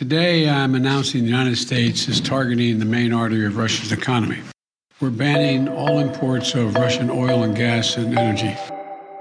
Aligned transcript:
Today, 0.00 0.48
I'm 0.48 0.74
announcing 0.74 1.24
the 1.24 1.28
United 1.28 1.56
States 1.56 2.08
is 2.08 2.22
targeting 2.22 2.78
the 2.78 2.86
main 2.86 3.12
artery 3.12 3.44
of 3.44 3.58
Russia's 3.58 3.92
economy. 3.92 4.38
We're 4.98 5.10
banning 5.10 5.68
all 5.68 5.98
imports 5.98 6.54
of 6.54 6.74
Russian 6.74 7.10
oil 7.10 7.42
and 7.42 7.54
gas 7.54 7.98
and 7.98 8.16
energy. 8.16 8.56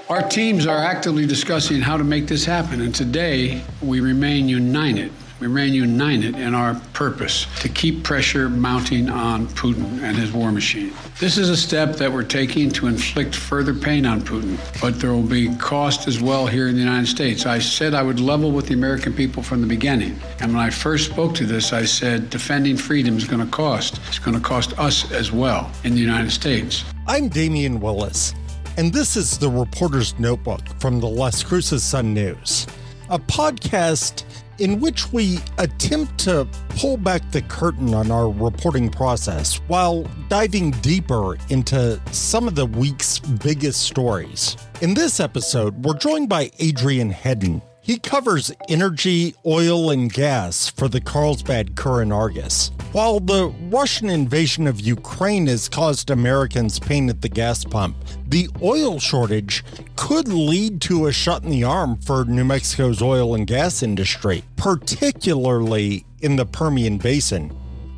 Our 0.08 0.22
teams 0.30 0.66
are 0.68 0.78
actively 0.78 1.28
discussing 1.28 1.82
how 1.82 1.98
to 1.98 2.06
make 2.06 2.28
this 2.28 2.46
happen, 2.46 2.80
and 2.80 2.96
today 2.96 3.62
we 3.82 4.00
remain 4.00 4.48
united 4.48 5.12
remain 5.40 5.74
united 5.74 6.36
in 6.36 6.54
our 6.54 6.76
purpose 6.94 7.48
to 7.62 7.70
keep 7.70 8.04
pressure 8.04 8.50
mounting 8.50 9.10
on 9.10 9.48
Putin 9.48 10.02
and 10.04 10.18
his 10.18 10.32
war 10.32 10.52
machine. 10.52 10.92
This 11.20 11.38
is 11.38 11.50
a 11.50 11.58
step 11.58 11.96
that 11.96 12.12
we're 12.12 12.24
taking 12.24 12.70
to 12.72 12.88
inflict 12.88 13.36
further 13.36 13.74
pain 13.74 14.06
on 14.06 14.22
Putin, 14.22 14.58
but 14.82 15.00
there 15.00 15.12
will 15.12 15.24
be 15.24 15.54
cost 15.56 16.08
as 16.08 16.22
well 16.22 16.46
here 16.48 16.68
in 16.68 16.76
the 16.76 16.82
United 16.82 17.08
States. 17.08 17.46
I 17.46 17.60
said 17.60 17.94
I 17.94 18.04
would 18.04 18.20
level 18.20 18.52
with 18.52 18.68
the 18.68 18.74
American 18.74 19.14
people 19.14 19.42
from 19.42 19.62
the 19.62 19.68
beginning. 19.68 20.20
And 20.40 20.54
when 20.54 20.62
I 20.62 20.70
first 20.70 21.12
spoke 21.12 21.36
to 21.36 21.46
this, 21.46 21.72
I 21.74 21.86
said 21.86 22.30
defending 22.30 22.78
freedom 22.78 23.18
is 23.18 23.26
going 23.26 23.46
to 23.46 23.52
cost. 23.52 24.00
It's 24.08 24.20
going 24.20 24.36
to 24.36 24.44
cost 24.44 24.78
us 24.78 25.12
as 25.12 25.32
well 25.32 25.72
in 25.84 25.94
the 25.94 26.02
United 26.02 26.32
States. 26.32 26.84
I'm 27.08 27.30
Damien 27.30 27.80
Willis, 27.80 28.34
and 28.78 28.94
this 28.94 29.16
is 29.16 29.38
the 29.38 29.50
Reporter's 29.50 30.18
Notebook 30.20 30.62
from 30.80 31.00
the 31.00 31.08
Las 31.08 31.44
Cruces 31.44 31.84
Sun 31.84 32.14
News, 32.14 32.68
a 33.10 33.18
podcast 33.18 34.24
in 34.60 34.80
which 34.80 35.12
we 35.12 35.40
attempt 35.58 36.18
to 36.20 36.48
pull 36.70 36.98
back 36.98 37.30
the 37.32 37.42
curtain 37.44 37.94
on 37.94 38.12
our 38.12 38.30
reporting 38.30 38.90
process 38.90 39.58
while 39.68 40.04
diving 40.28 40.72
deeper 40.72 41.38
into 41.50 42.00
some 42.12 42.48
of 42.48 42.56
the 42.56 42.66
week's 42.66 43.20
biggest 43.20 43.82
stories. 43.82 44.58
In 44.82 44.94
this 44.94 45.20
episode, 45.20 45.84
we're 45.84 45.98
joined 45.98 46.30
by 46.30 46.52
Adrian 46.60 47.10
Hedden. 47.10 47.62
He 47.90 47.98
covers 47.98 48.52
energy, 48.68 49.34
oil, 49.48 49.90
and 49.90 50.14
gas 50.14 50.70
for 50.70 50.88
the 50.88 51.02
Carlsbad 51.02 51.76
Current 51.76 52.14
Argus. 52.14 52.70
While 52.92 53.20
the 53.20 53.48
Russian 53.72 54.12
invasion 54.12 54.68
of 54.68 54.80
Ukraine 54.80 55.48
has 55.48 55.68
caused 55.68 56.12
Americans 56.12 56.78
pain 56.78 57.10
at 57.10 57.24
the 57.24 57.30
gas 57.30 57.64
pump, 57.64 57.98
the 58.28 58.48
oil 58.62 59.00
shortage 59.00 59.66
could 59.96 60.28
lead 60.28 60.82
to 60.82 61.08
a 61.08 61.12
shot 61.12 61.42
in 61.44 61.50
the 61.50 61.64
arm 61.64 61.98
for 61.98 62.26
New 62.26 62.44
Mexico's 62.44 63.02
oil 63.02 63.34
and 63.34 63.48
gas 63.48 63.82
industry, 63.82 64.44
particularly 64.56 66.06
in 66.22 66.36
the 66.36 66.46
Permian 66.46 67.00
Basin, 67.00 67.50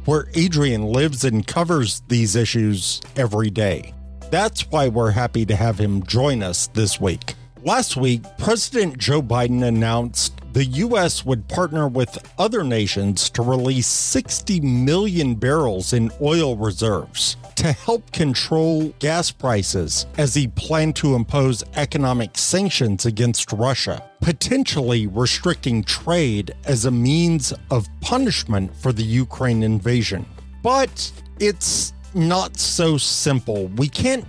where 0.05 0.29
Adrian 0.35 0.85
lives 0.85 1.25
and 1.25 1.45
covers 1.45 2.01
these 2.07 2.37
issues 2.37 3.01
every 3.17 3.49
day. 3.49 3.93
That's 4.29 4.71
why 4.71 4.87
we're 4.87 5.11
happy 5.11 5.45
to 5.47 5.55
have 5.57 5.77
him 5.77 6.01
join 6.03 6.43
us 6.43 6.67
this 6.67 7.01
week. 7.01 7.35
Last 7.63 7.95
week, 7.95 8.23
President 8.39 8.97
Joe 8.97 9.21
Biden 9.21 9.63
announced 9.63 10.33
the 10.51 10.65
U.S. 10.65 11.23
would 11.23 11.47
partner 11.47 11.87
with 11.87 12.17
other 12.39 12.63
nations 12.63 13.29
to 13.29 13.43
release 13.43 13.85
60 13.85 14.59
million 14.61 15.35
barrels 15.35 15.93
in 15.93 16.09
oil 16.19 16.57
reserves 16.57 17.37
to 17.57 17.71
help 17.71 18.11
control 18.11 18.89
gas 18.97 19.29
prices 19.29 20.07
as 20.17 20.33
he 20.33 20.47
planned 20.47 20.95
to 20.95 21.13
impose 21.13 21.63
economic 21.75 22.35
sanctions 22.35 23.05
against 23.05 23.53
Russia, 23.53 24.09
potentially 24.21 25.05
restricting 25.05 25.83
trade 25.83 26.55
as 26.65 26.85
a 26.85 26.91
means 26.91 27.53
of 27.69 27.87
punishment 28.01 28.75
for 28.75 28.91
the 28.91 29.03
Ukraine 29.03 29.61
invasion. 29.61 30.25
But 30.63 31.11
it's 31.39 31.93
not 32.13 32.57
so 32.57 32.97
simple. 32.97 33.67
We 33.67 33.87
can't 33.87 34.25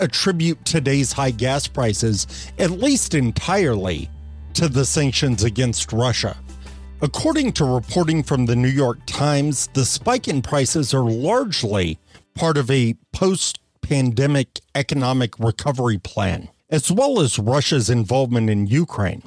attribute 0.00 0.64
today's 0.64 1.12
high 1.12 1.30
gas 1.30 1.66
prices, 1.66 2.26
at 2.58 2.70
least 2.70 3.14
entirely, 3.14 4.10
to 4.54 4.68
the 4.68 4.84
sanctions 4.84 5.44
against 5.44 5.92
Russia. 5.92 6.36
According 7.02 7.52
to 7.54 7.64
reporting 7.64 8.22
from 8.22 8.46
the 8.46 8.56
New 8.56 8.68
York 8.68 8.98
Times, 9.06 9.68
the 9.74 9.84
spike 9.84 10.28
in 10.28 10.42
prices 10.42 10.94
are 10.94 11.04
largely 11.04 11.98
part 12.34 12.56
of 12.56 12.70
a 12.70 12.94
post 13.12 13.58
pandemic 13.82 14.60
economic 14.74 15.38
recovery 15.38 15.98
plan, 15.98 16.48
as 16.70 16.90
well 16.90 17.20
as 17.20 17.38
Russia's 17.38 17.90
involvement 17.90 18.48
in 18.48 18.66
Ukraine, 18.66 19.22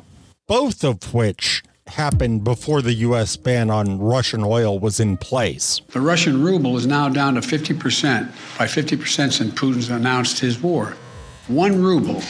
both 0.47 0.83
of 0.83 1.13
which 1.13 1.61
happened 1.89 2.43
before 2.43 2.81
the 2.81 2.93
U.S. 2.93 3.35
ban 3.35 3.69
on 3.69 3.99
Russian 3.99 4.43
oil 4.43 4.79
was 4.79 4.99
in 4.99 5.17
place. 5.17 5.81
The 5.89 6.01
Russian 6.01 6.43
ruble 6.43 6.77
is 6.77 6.87
now 6.87 7.09
down 7.09 7.35
to 7.35 7.41
50%, 7.41 8.27
by 8.57 8.65
50% 8.65 9.31
since 9.31 9.53
Putin's 9.53 9.89
announced 9.89 10.39
his 10.39 10.59
war. 10.61 10.95
One 11.47 11.81
ruble 11.81 12.21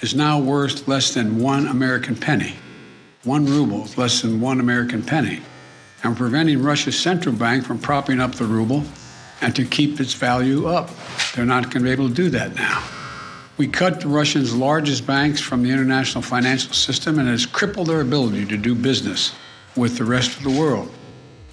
is 0.00 0.14
now 0.14 0.38
worth 0.38 0.86
less 0.86 1.12
than 1.14 1.40
one 1.40 1.66
American 1.66 2.14
penny. 2.14 2.54
One 3.24 3.44
ruble 3.44 3.84
is 3.84 3.98
less 3.98 4.22
than 4.22 4.40
one 4.40 4.60
American 4.60 5.02
penny. 5.02 5.40
And 6.04 6.16
preventing 6.16 6.62
Russia's 6.62 6.98
central 6.98 7.34
bank 7.34 7.64
from 7.64 7.78
propping 7.78 8.20
up 8.20 8.34
the 8.36 8.44
ruble 8.44 8.84
and 9.40 9.54
to 9.56 9.64
keep 9.64 10.00
its 10.00 10.14
value 10.14 10.66
up. 10.66 10.90
They're 11.34 11.44
not 11.44 11.64
going 11.64 11.78
to 11.78 11.80
be 11.80 11.90
able 11.90 12.08
to 12.08 12.14
do 12.14 12.30
that 12.30 12.54
now. 12.54 12.82
We 13.58 13.66
cut 13.66 14.00
the 14.00 14.06
Russians' 14.06 14.54
largest 14.54 15.04
banks 15.04 15.40
from 15.40 15.64
the 15.64 15.70
international 15.70 16.22
financial 16.22 16.72
system 16.72 17.18
and 17.18 17.28
has 17.28 17.44
crippled 17.44 17.88
their 17.88 18.00
ability 18.00 18.46
to 18.46 18.56
do 18.56 18.72
business 18.72 19.32
with 19.74 19.98
the 19.98 20.04
rest 20.04 20.36
of 20.36 20.44
the 20.44 20.56
world. 20.56 20.88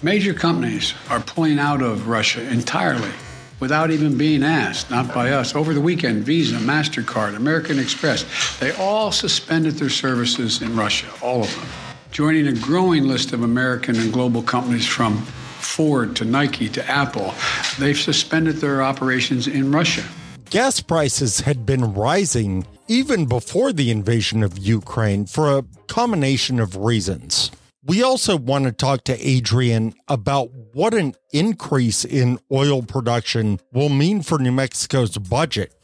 Major 0.02 0.32
companies 0.32 0.94
are 1.10 1.18
pulling 1.18 1.58
out 1.58 1.82
of 1.82 2.06
Russia 2.06 2.48
entirely 2.48 3.10
without 3.58 3.90
even 3.90 4.16
being 4.16 4.44
asked, 4.44 4.88
not 4.88 5.12
by 5.12 5.32
us. 5.32 5.56
Over 5.56 5.74
the 5.74 5.80
weekend, 5.80 6.22
Visa, 6.22 6.56
MasterCard, 6.56 7.34
American 7.34 7.80
Express, 7.80 8.24
they 8.60 8.70
all 8.72 9.10
suspended 9.10 9.74
their 9.74 9.90
services 9.90 10.62
in 10.62 10.76
Russia, 10.76 11.08
all 11.20 11.42
of 11.42 11.52
them, 11.56 11.66
joining 12.12 12.46
a 12.46 12.52
growing 12.52 13.08
list 13.08 13.32
of 13.32 13.42
American 13.42 13.96
and 13.96 14.12
global 14.12 14.42
companies 14.42 14.86
from 14.86 15.22
Ford 15.22 16.14
to 16.16 16.24
Nike 16.24 16.68
to 16.68 16.88
Apple. 16.88 17.34
They've 17.80 17.98
suspended 17.98 18.56
their 18.56 18.80
operations 18.80 19.48
in 19.48 19.72
Russia. 19.72 20.04
Gas 20.50 20.80
prices 20.80 21.40
had 21.40 21.66
been 21.66 21.92
rising 21.94 22.64
even 22.86 23.26
before 23.26 23.72
the 23.72 23.90
invasion 23.90 24.44
of 24.44 24.56
Ukraine 24.56 25.26
for 25.26 25.58
a 25.58 25.64
combination 25.88 26.60
of 26.60 26.76
reasons. 26.76 27.50
We 27.84 28.02
also 28.04 28.36
want 28.36 28.64
to 28.64 28.72
talk 28.72 29.02
to 29.04 29.28
Adrian 29.28 29.94
about 30.06 30.50
what 30.72 30.94
an 30.94 31.14
increase 31.32 32.04
in 32.04 32.38
oil 32.52 32.82
production 32.82 33.58
will 33.72 33.88
mean 33.88 34.22
for 34.22 34.38
New 34.38 34.52
Mexico's 34.52 35.18
budget. 35.18 35.74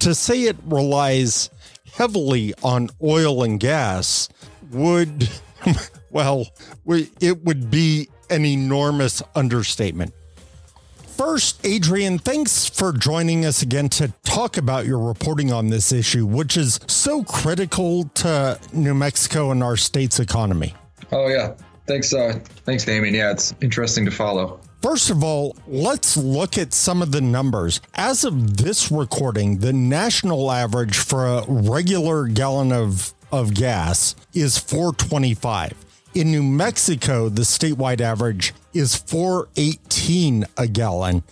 To 0.00 0.14
say 0.14 0.42
it 0.42 0.56
relies 0.64 1.50
heavily 1.92 2.54
on 2.62 2.90
oil 3.02 3.42
and 3.42 3.58
gas 3.58 4.28
would, 4.70 5.28
well, 6.10 6.46
it 6.86 7.44
would 7.44 7.68
be 7.68 8.08
an 8.30 8.44
enormous 8.44 9.22
understatement. 9.34 10.14
First, 11.16 11.64
Adrian, 11.64 12.18
thanks 12.18 12.66
for 12.66 12.92
joining 12.92 13.46
us 13.46 13.62
again 13.62 13.88
to 13.90 14.12
talk 14.24 14.56
about 14.56 14.84
your 14.84 14.98
reporting 14.98 15.52
on 15.52 15.68
this 15.68 15.92
issue, 15.92 16.26
which 16.26 16.56
is 16.56 16.80
so 16.88 17.22
critical 17.22 18.04
to 18.14 18.58
New 18.72 18.94
Mexico 18.94 19.52
and 19.52 19.62
our 19.62 19.76
state's 19.76 20.18
economy. 20.18 20.74
Oh 21.12 21.28
yeah. 21.28 21.54
Thanks 21.86 22.12
uh 22.12 22.40
thanks 22.64 22.84
Damien. 22.84 23.14
Yeah, 23.14 23.30
it's 23.30 23.54
interesting 23.60 24.04
to 24.06 24.10
follow. 24.10 24.58
First 24.82 25.10
of 25.10 25.22
all, 25.22 25.56
let's 25.68 26.16
look 26.16 26.58
at 26.58 26.72
some 26.72 27.00
of 27.00 27.12
the 27.12 27.20
numbers. 27.20 27.80
As 27.94 28.24
of 28.24 28.56
this 28.56 28.90
recording, 28.90 29.58
the 29.58 29.72
national 29.72 30.50
average 30.50 30.98
for 30.98 31.26
a 31.26 31.44
regular 31.48 32.26
gallon 32.26 32.72
of, 32.72 33.14
of 33.30 33.54
gas 33.54 34.16
is 34.34 34.58
425. 34.58 35.72
In 36.14 36.32
New 36.32 36.42
Mexico, 36.42 37.28
the 37.28 37.42
statewide 37.42 38.00
average 38.00 38.52
is 38.74 38.96
418 38.96 40.46
a 40.56 40.66
gallon. 40.66 41.22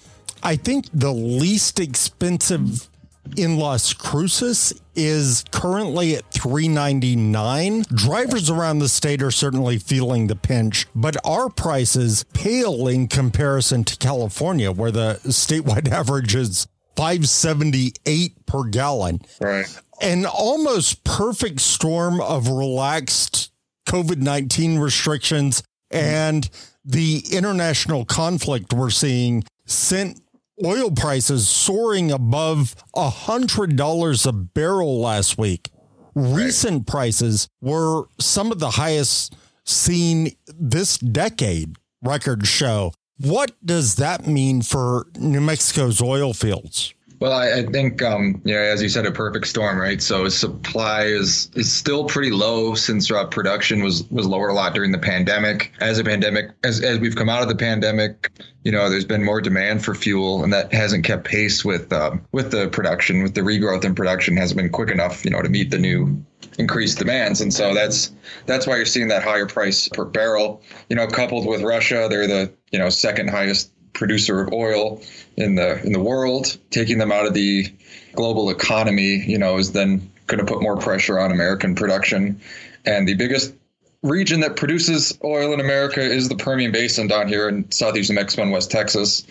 I 0.42 0.56
think 0.56 0.86
the 0.92 1.12
least 1.12 1.78
expensive 1.78 2.88
in 3.36 3.56
Las 3.56 3.92
Cruces 3.92 4.72
is 4.94 5.44
currently 5.50 6.16
at 6.16 6.30
399. 6.30 7.84
Drivers 7.94 8.50
around 8.50 8.80
the 8.80 8.88
state 8.88 9.22
are 9.22 9.30
certainly 9.30 9.78
feeling 9.78 10.26
the 10.26 10.36
pinch, 10.36 10.86
but 10.94 11.16
our 11.24 11.48
prices 11.48 12.24
pale 12.34 12.88
in 12.88 13.08
comparison 13.08 13.84
to 13.84 13.96
California 13.96 14.70
where 14.72 14.90
the 14.90 15.20
statewide 15.24 15.88
average 15.92 16.34
is 16.34 16.66
578 16.96 18.46
per 18.46 18.64
gallon. 18.64 19.20
Right. 19.40 19.66
An 20.00 20.26
almost 20.26 21.04
perfect 21.04 21.60
storm 21.60 22.20
of 22.20 22.48
relaxed 22.48 23.52
COVID-19 23.88 24.80
restrictions 24.80 25.62
and 25.90 26.48
the 26.84 27.22
international 27.30 28.04
conflict 28.04 28.72
we're 28.72 28.90
seeing 28.90 29.44
sent 29.66 30.20
oil 30.64 30.90
prices 30.90 31.48
soaring 31.48 32.10
above 32.10 32.74
$100 32.96 34.26
a 34.26 34.32
barrel 34.32 35.00
last 35.00 35.38
week. 35.38 35.70
Recent 36.14 36.86
prices 36.86 37.48
were 37.60 38.04
some 38.20 38.52
of 38.52 38.58
the 38.58 38.72
highest 38.72 39.34
seen 39.64 40.32
this 40.58 40.98
decade, 40.98 41.76
records 42.02 42.48
show. 42.48 42.92
What 43.18 43.52
does 43.64 43.96
that 43.96 44.26
mean 44.26 44.62
for 44.62 45.06
New 45.16 45.40
Mexico's 45.40 46.02
oil 46.02 46.34
fields? 46.34 46.94
Well, 47.22 47.34
I, 47.34 47.58
I 47.58 47.62
think, 47.62 48.02
um, 48.02 48.42
yeah, 48.44 48.56
as 48.56 48.82
you 48.82 48.88
said, 48.88 49.06
a 49.06 49.12
perfect 49.12 49.46
storm, 49.46 49.78
right? 49.78 50.02
So 50.02 50.28
supply 50.28 51.02
is 51.04 51.52
is 51.54 51.72
still 51.72 52.06
pretty 52.06 52.32
low 52.32 52.74
since 52.74 53.08
uh, 53.12 53.26
production 53.26 53.80
was 53.84 54.02
was 54.10 54.26
lower 54.26 54.48
a 54.48 54.54
lot 54.54 54.74
during 54.74 54.90
the 54.90 54.98
pandemic. 54.98 55.72
As 55.80 56.00
a 56.00 56.04
pandemic, 56.04 56.46
as 56.64 56.82
as 56.82 56.98
we've 56.98 57.14
come 57.14 57.28
out 57.28 57.40
of 57.40 57.46
the 57.46 57.54
pandemic, 57.54 58.32
you 58.64 58.72
know, 58.72 58.90
there's 58.90 59.04
been 59.04 59.22
more 59.22 59.40
demand 59.40 59.84
for 59.84 59.94
fuel, 59.94 60.42
and 60.42 60.52
that 60.52 60.72
hasn't 60.72 61.04
kept 61.04 61.22
pace 61.22 61.64
with 61.64 61.92
uh, 61.92 62.16
with 62.32 62.50
the 62.50 62.66
production, 62.70 63.22
with 63.22 63.36
the 63.36 63.42
regrowth 63.42 63.84
in 63.84 63.94
production 63.94 64.36
hasn't 64.36 64.58
been 64.58 64.70
quick 64.70 64.90
enough, 64.90 65.24
you 65.24 65.30
know, 65.30 65.42
to 65.42 65.48
meet 65.48 65.70
the 65.70 65.78
new 65.78 66.20
increased 66.58 66.98
demands, 66.98 67.40
and 67.40 67.54
so 67.54 67.72
that's 67.72 68.10
that's 68.46 68.66
why 68.66 68.74
you're 68.74 68.84
seeing 68.84 69.06
that 69.06 69.22
higher 69.22 69.46
price 69.46 69.88
per 69.90 70.04
barrel. 70.04 70.60
You 70.88 70.96
know, 70.96 71.06
coupled 71.06 71.46
with 71.46 71.62
Russia, 71.62 72.08
they're 72.10 72.26
the 72.26 72.52
you 72.72 72.80
know 72.80 72.88
second 72.88 73.30
highest 73.30 73.70
producer 73.92 74.40
of 74.40 74.52
oil 74.52 75.00
in 75.36 75.54
the 75.54 75.82
in 75.84 75.92
the 75.92 76.00
world. 76.00 76.56
Taking 76.70 76.98
them 76.98 77.12
out 77.12 77.26
of 77.26 77.34
the 77.34 77.66
global 78.14 78.50
economy, 78.50 79.24
you 79.26 79.38
know, 79.38 79.58
is 79.58 79.72
then 79.72 80.10
going 80.26 80.44
to 80.44 80.50
put 80.50 80.62
more 80.62 80.76
pressure 80.76 81.18
on 81.18 81.30
American 81.30 81.74
production. 81.74 82.40
And 82.84 83.06
the 83.06 83.14
biggest 83.14 83.54
region 84.02 84.40
that 84.40 84.56
produces 84.56 85.16
oil 85.24 85.52
in 85.52 85.60
America 85.60 86.00
is 86.00 86.28
the 86.28 86.36
Permian 86.36 86.72
Basin 86.72 87.06
down 87.06 87.28
here 87.28 87.48
in 87.48 87.70
southeast 87.70 88.10
New 88.10 88.16
Mexico 88.16 88.42
and 88.42 88.52
West 88.52 88.70
Texas. 88.70 89.24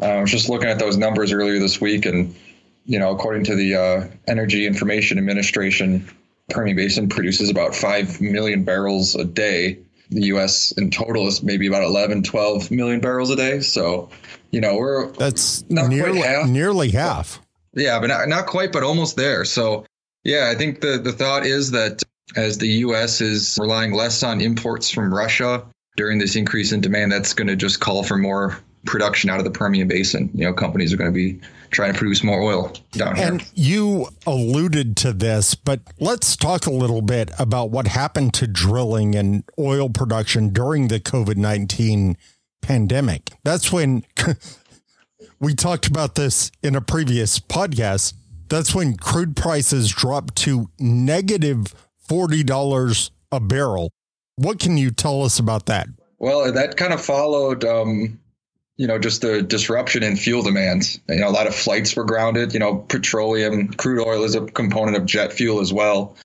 Uh, 0.00 0.06
I 0.06 0.20
was 0.20 0.30
just 0.30 0.48
looking 0.48 0.68
at 0.68 0.78
those 0.78 0.96
numbers 0.96 1.32
earlier 1.32 1.58
this 1.58 1.80
week, 1.80 2.06
and 2.06 2.34
you 2.86 2.98
know, 2.98 3.10
according 3.10 3.44
to 3.44 3.54
the 3.54 3.74
uh, 3.74 4.08
Energy 4.26 4.66
Information 4.66 5.18
Administration, 5.18 6.08
Permian 6.50 6.76
Basin 6.76 7.08
produces 7.08 7.50
about 7.50 7.74
five 7.74 8.20
million 8.20 8.64
barrels 8.64 9.14
a 9.14 9.24
day. 9.24 9.78
The 10.14 10.26
U.S. 10.26 10.72
in 10.72 10.90
total 10.90 11.26
is 11.26 11.42
maybe 11.42 11.66
about 11.66 11.82
11, 11.82 12.22
12 12.22 12.70
million 12.70 13.00
barrels 13.00 13.30
a 13.30 13.36
day. 13.36 13.60
So 13.60 14.08
you 14.54 14.60
know, 14.60 14.76
we're 14.76 15.10
that's 15.10 15.68
not 15.68 15.88
nearly 15.88 16.20
half. 16.20 16.48
nearly 16.48 16.90
half. 16.90 17.40
Yeah, 17.74 17.98
but 17.98 18.06
not, 18.06 18.28
not 18.28 18.46
quite, 18.46 18.70
but 18.70 18.84
almost 18.84 19.16
there. 19.16 19.44
So, 19.44 19.84
yeah, 20.22 20.48
I 20.48 20.54
think 20.54 20.80
the 20.80 20.96
the 20.96 21.10
thought 21.10 21.44
is 21.44 21.72
that 21.72 22.04
as 22.36 22.58
the 22.58 22.68
U.S. 22.68 23.20
is 23.20 23.58
relying 23.60 23.92
less 23.92 24.22
on 24.22 24.40
imports 24.40 24.90
from 24.90 25.12
Russia 25.12 25.66
during 25.96 26.18
this 26.18 26.36
increase 26.36 26.70
in 26.70 26.80
demand, 26.80 27.10
that's 27.10 27.34
going 27.34 27.48
to 27.48 27.56
just 27.56 27.80
call 27.80 28.04
for 28.04 28.16
more 28.16 28.56
production 28.84 29.30
out 29.30 29.38
of 29.38 29.44
the 29.44 29.50
Permian 29.50 29.88
Basin. 29.88 30.30
You 30.34 30.44
know, 30.44 30.52
companies 30.52 30.92
are 30.92 30.96
going 30.96 31.10
to 31.10 31.14
be 31.14 31.40
trying 31.70 31.92
to 31.92 31.98
produce 31.98 32.22
more 32.22 32.40
oil 32.40 32.72
down 32.92 33.16
here. 33.16 33.26
And 33.26 33.44
you 33.54 34.08
alluded 34.26 34.96
to 34.98 35.12
this, 35.12 35.54
but 35.54 35.80
let's 35.98 36.36
talk 36.36 36.66
a 36.66 36.70
little 36.70 37.02
bit 37.02 37.30
about 37.38 37.70
what 37.70 37.88
happened 37.88 38.34
to 38.34 38.46
drilling 38.46 39.14
and 39.14 39.44
oil 39.58 39.88
production 39.88 40.50
during 40.50 40.88
the 40.88 41.00
COVID 41.00 41.36
19 41.36 42.16
pandemic. 42.62 43.30
That's 43.42 43.72
when 43.72 44.04
we 45.40 45.54
talked 45.54 45.86
about 45.86 46.14
this 46.14 46.50
in 46.62 46.76
a 46.76 46.80
previous 46.80 47.38
podcast. 47.38 48.14
That's 48.48 48.74
when 48.74 48.96
crude 48.96 49.36
prices 49.36 49.90
dropped 49.90 50.36
to 50.36 50.70
negative 50.78 51.74
$40 52.08 53.10
a 53.32 53.40
barrel. 53.40 53.90
What 54.36 54.58
can 54.58 54.76
you 54.76 54.90
tell 54.90 55.22
us 55.22 55.38
about 55.38 55.66
that? 55.66 55.88
Well, 56.18 56.52
that 56.52 56.76
kind 56.76 56.92
of 56.92 57.04
followed, 57.04 57.64
um, 57.64 58.18
you 58.76 58.86
know, 58.86 58.98
just 58.98 59.22
the 59.22 59.42
disruption 59.42 60.02
in 60.02 60.16
fuel 60.16 60.42
demand. 60.42 61.00
You 61.08 61.16
know, 61.16 61.28
a 61.28 61.30
lot 61.30 61.46
of 61.46 61.54
flights 61.54 61.94
were 61.94 62.04
grounded. 62.04 62.52
You 62.54 62.60
know, 62.60 62.76
petroleum, 62.76 63.68
crude 63.68 64.04
oil 64.06 64.24
is 64.24 64.34
a 64.34 64.42
component 64.42 64.96
of 64.96 65.06
jet 65.06 65.32
fuel 65.32 65.60
as 65.60 65.72
well. 65.72 66.16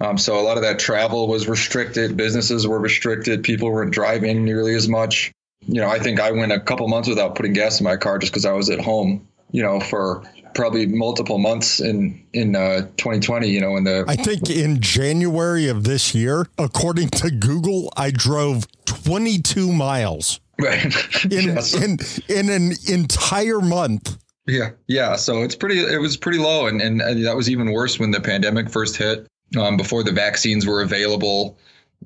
Um, 0.00 0.16
so 0.16 0.38
a 0.38 0.42
lot 0.42 0.56
of 0.56 0.62
that 0.62 0.78
travel 0.78 1.26
was 1.26 1.48
restricted. 1.48 2.16
Businesses 2.16 2.66
were 2.66 2.78
restricted. 2.78 3.42
People 3.42 3.70
weren't 3.70 3.92
driving 3.92 4.44
nearly 4.44 4.74
as 4.74 4.88
much 4.88 5.32
you 5.68 5.80
know, 5.80 5.88
I 5.88 5.98
think 5.98 6.20
I 6.20 6.30
went 6.30 6.52
a 6.52 6.60
couple 6.60 6.88
months 6.88 7.08
without 7.08 7.34
putting 7.34 7.52
gas 7.52 7.80
in 7.80 7.84
my 7.84 7.96
car 7.96 8.18
just 8.18 8.32
because 8.32 8.44
I 8.44 8.52
was 8.52 8.70
at 8.70 8.80
home, 8.80 9.28
you 9.50 9.62
know, 9.62 9.80
for 9.80 10.22
probably 10.58 10.86
multiple 10.86 11.38
months 11.38 11.80
in 11.80 12.20
in 12.32 12.56
uh, 12.56 12.80
2020. 12.96 13.48
You 13.48 13.60
know, 13.60 13.76
in 13.76 13.84
the 13.84 14.04
I 14.08 14.16
think 14.16 14.50
in 14.50 14.80
January 14.80 15.68
of 15.68 15.84
this 15.84 16.14
year, 16.14 16.48
according 16.58 17.10
to 17.10 17.30
Google, 17.30 17.92
I 17.96 18.10
drove 18.10 18.66
22 18.86 19.72
miles. 19.72 20.40
Right. 20.60 20.84
in, 21.30 21.48
yeah, 21.48 21.60
so. 21.60 21.78
in 21.78 21.98
in 22.28 22.50
an 22.50 22.72
entire 22.88 23.60
month. 23.60 24.18
Yeah, 24.46 24.70
yeah. 24.88 25.14
So 25.14 25.42
it's 25.42 25.54
pretty. 25.54 25.78
It 25.78 26.00
was 26.00 26.16
pretty 26.16 26.38
low, 26.38 26.66
and 26.66 26.82
and 26.82 27.00
that 27.00 27.36
was 27.36 27.48
even 27.48 27.70
worse 27.70 28.00
when 28.00 28.10
the 28.10 28.20
pandemic 28.20 28.68
first 28.68 28.96
hit. 28.96 29.26
Um, 29.56 29.78
before 29.78 30.02
the 30.02 30.12
vaccines 30.12 30.66
were 30.66 30.82
available, 30.82 31.56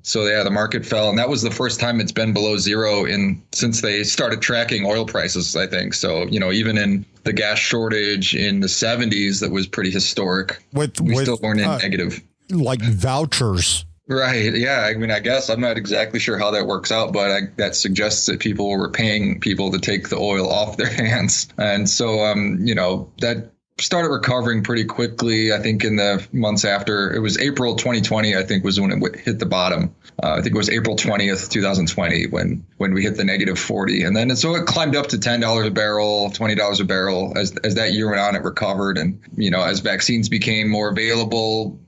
so 0.01 0.25
yeah, 0.25 0.43
the 0.43 0.51
market 0.51 0.85
fell, 0.85 1.09
and 1.09 1.17
that 1.17 1.29
was 1.29 1.41
the 1.41 1.51
first 1.51 1.79
time 1.79 2.01
it's 2.01 2.11
been 2.11 2.33
below 2.33 2.57
zero 2.57 3.05
in 3.05 3.41
since 3.51 3.81
they 3.81 4.03
started 4.03 4.41
tracking 4.41 4.85
oil 4.85 5.05
prices. 5.05 5.55
I 5.55 5.67
think 5.67 5.93
so. 5.93 6.25
You 6.27 6.39
know, 6.39 6.51
even 6.51 6.77
in 6.77 7.05
the 7.23 7.33
gas 7.33 7.59
shortage 7.59 8.35
in 8.35 8.59
the 8.59 8.67
'70s, 8.67 9.39
that 9.39 9.51
was 9.51 9.67
pretty 9.67 9.91
historic. 9.91 10.61
With 10.73 10.99
we 10.99 11.15
with, 11.15 11.25
still 11.25 11.39
weren't 11.41 11.61
in 11.61 11.67
uh, 11.67 11.77
negative, 11.77 12.21
like 12.49 12.81
vouchers. 12.81 13.85
Right. 14.09 14.53
Yeah. 14.53 14.81
I 14.81 14.95
mean, 14.95 15.11
I 15.11 15.19
guess 15.19 15.49
I'm 15.49 15.61
not 15.61 15.77
exactly 15.77 16.19
sure 16.19 16.37
how 16.37 16.51
that 16.51 16.67
works 16.67 16.91
out, 16.91 17.13
but 17.13 17.31
I, 17.31 17.39
that 17.55 17.73
suggests 17.73 18.25
that 18.25 18.41
people 18.41 18.69
were 18.69 18.89
paying 18.89 19.39
people 19.39 19.71
to 19.71 19.79
take 19.79 20.09
the 20.09 20.17
oil 20.17 20.49
off 20.51 20.75
their 20.75 20.89
hands, 20.91 21.47
and 21.57 21.89
so 21.89 22.25
um, 22.25 22.57
you 22.61 22.75
know 22.75 23.09
that 23.19 23.52
started 23.79 24.09
recovering 24.09 24.63
pretty 24.63 24.85
quickly. 24.85 25.51
I 25.51 25.59
think 25.59 25.83
in 25.83 25.95
the 25.95 26.25
months 26.31 26.63
after 26.65 27.13
it 27.13 27.19
was 27.19 27.39
April 27.39 27.75
2020, 27.75 28.35
I 28.35 28.43
think 28.43 28.63
was 28.63 28.79
when 28.79 28.91
it 28.91 29.19
hit 29.19 29.39
the 29.39 29.45
bottom. 29.45 29.93
Uh, 30.21 30.33
I 30.33 30.41
think 30.41 30.53
it 30.53 30.57
was 30.57 30.69
April 30.69 30.95
20th, 30.95 31.49
2020 31.49 32.27
when 32.27 32.65
when 32.77 32.93
we 32.93 33.03
hit 33.03 33.17
the 33.17 33.23
negative 33.23 33.57
40, 33.57 34.03
and 34.03 34.15
then 34.15 34.29
and 34.29 34.37
so 34.37 34.55
it 34.55 34.65
climbed 34.65 34.95
up 34.95 35.07
to 35.07 35.19
ten 35.19 35.39
dollars 35.39 35.67
a 35.67 35.71
barrel, 35.71 36.29
twenty 36.31 36.55
dollars 36.55 36.79
a 36.79 36.85
barrel. 36.85 37.33
As 37.37 37.55
as 37.63 37.75
that 37.75 37.93
year 37.93 38.09
went 38.09 38.21
on, 38.21 38.35
it 38.35 38.43
recovered, 38.43 38.97
and 38.97 39.19
you 39.35 39.49
know 39.49 39.63
as 39.63 39.79
vaccines 39.79 40.29
became 40.29 40.69
more 40.69 40.89
available. 40.89 41.79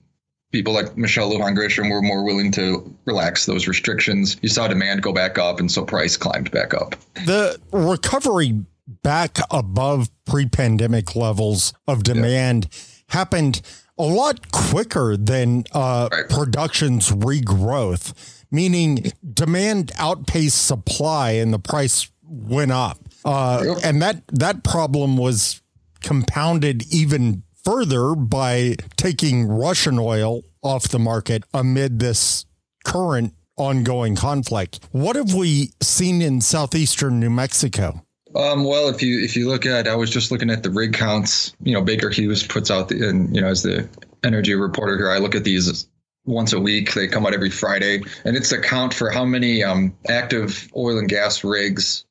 People 0.52 0.74
like 0.74 0.96
Michelle 0.96 1.30
Lujan 1.30 1.56
Grisham 1.56 1.92
were 1.92 2.02
more 2.02 2.24
willing 2.24 2.50
to 2.54 2.96
relax 3.04 3.46
those 3.46 3.68
restrictions. 3.68 4.38
You 4.42 4.48
saw 4.48 4.68
demand 4.68 5.02
go 5.02 5.12
back 5.12 5.38
up, 5.38 5.60
and 5.60 5.70
so 5.70 5.84
price 5.84 6.16
climbed 6.18 6.50
back 6.52 6.74
up. 6.74 6.96
The 7.26 7.60
recovery 7.72 8.66
back 8.88 9.38
above 9.52 10.10
pre 10.26 10.48
pandemic 10.48 11.16
levels 11.16 11.74
of 11.88 12.04
demand 12.04 12.68
yeah. 12.72 12.80
happened 13.10 13.62
a 13.98 14.04
lot 14.04 14.52
quicker 14.52 15.16
than 15.16 15.64
uh, 15.72 16.10
right. 16.12 16.30
production's 16.30 17.12
regrowth, 17.12 18.14
meaning 18.52 19.12
demand 19.34 19.92
outpaced 19.98 20.66
supply 20.66 21.32
and 21.32 21.54
the 21.54 21.60
price 21.60 22.10
went 22.24 22.72
up. 22.72 22.98
Uh, 23.24 23.64
yep. 23.66 23.78
And 23.84 24.02
that, 24.02 24.24
that 24.28 24.64
problem 24.64 25.18
was 25.18 25.62
compounded 26.02 26.84
even 26.94 27.44
further 27.64 28.14
by 28.16 28.76
taking 28.96 29.48
Russian 29.48 29.98
oil 29.98 30.44
off 30.62 30.88
the 30.90 31.00
market 31.00 31.44
amid 31.54 32.00
this 32.00 32.46
current 32.84 33.34
ongoing 33.58 34.16
conflict. 34.16 34.80
What 34.92 35.16
have 35.16 35.34
we 35.34 35.72
seen 35.82 36.22
in 36.22 36.42
southeastern 36.42 37.20
New 37.20 37.30
Mexico? 37.30 38.05
Um, 38.36 38.66
well, 38.66 38.90
if 38.90 39.02
you 39.02 39.24
if 39.24 39.36
you 39.36 39.48
look 39.48 39.66
at, 39.66 39.88
I 39.88 39.96
was 39.96 40.10
just 40.10 40.32
looking 40.32 40.50
at 40.50 40.62
the 40.62 40.70
rig 40.70 40.94
counts. 40.94 41.56
You 41.64 41.74
know, 41.74 41.82
Baker 41.82 42.10
Hughes 42.10 42.46
puts 42.46 42.70
out 42.70 42.90
the, 42.90 43.08
and 43.08 43.34
you 43.34 43.42
know, 43.42 43.48
as 43.48 43.64
the 43.64 43.88
energy 44.24 44.56
reporter 44.56 44.98
here, 44.98 45.10
I 45.10 45.20
look 45.20 45.36
at 45.36 45.46
these 45.46 45.88
once 46.26 46.52
a 46.52 46.60
week. 46.60 46.94
They 46.94 47.08
come 47.08 47.26
out 47.26 47.34
every 47.34 47.50
Friday, 47.50 48.04
and 48.26 48.36
it's 48.36 48.52
a 48.52 48.60
count 48.60 48.94
for 48.94 49.10
how 49.10 49.24
many 49.24 49.64
um, 49.64 49.96
active 50.10 50.70
oil 50.76 50.98
and 50.98 51.08
gas 51.08 51.44
rigs 51.44 52.06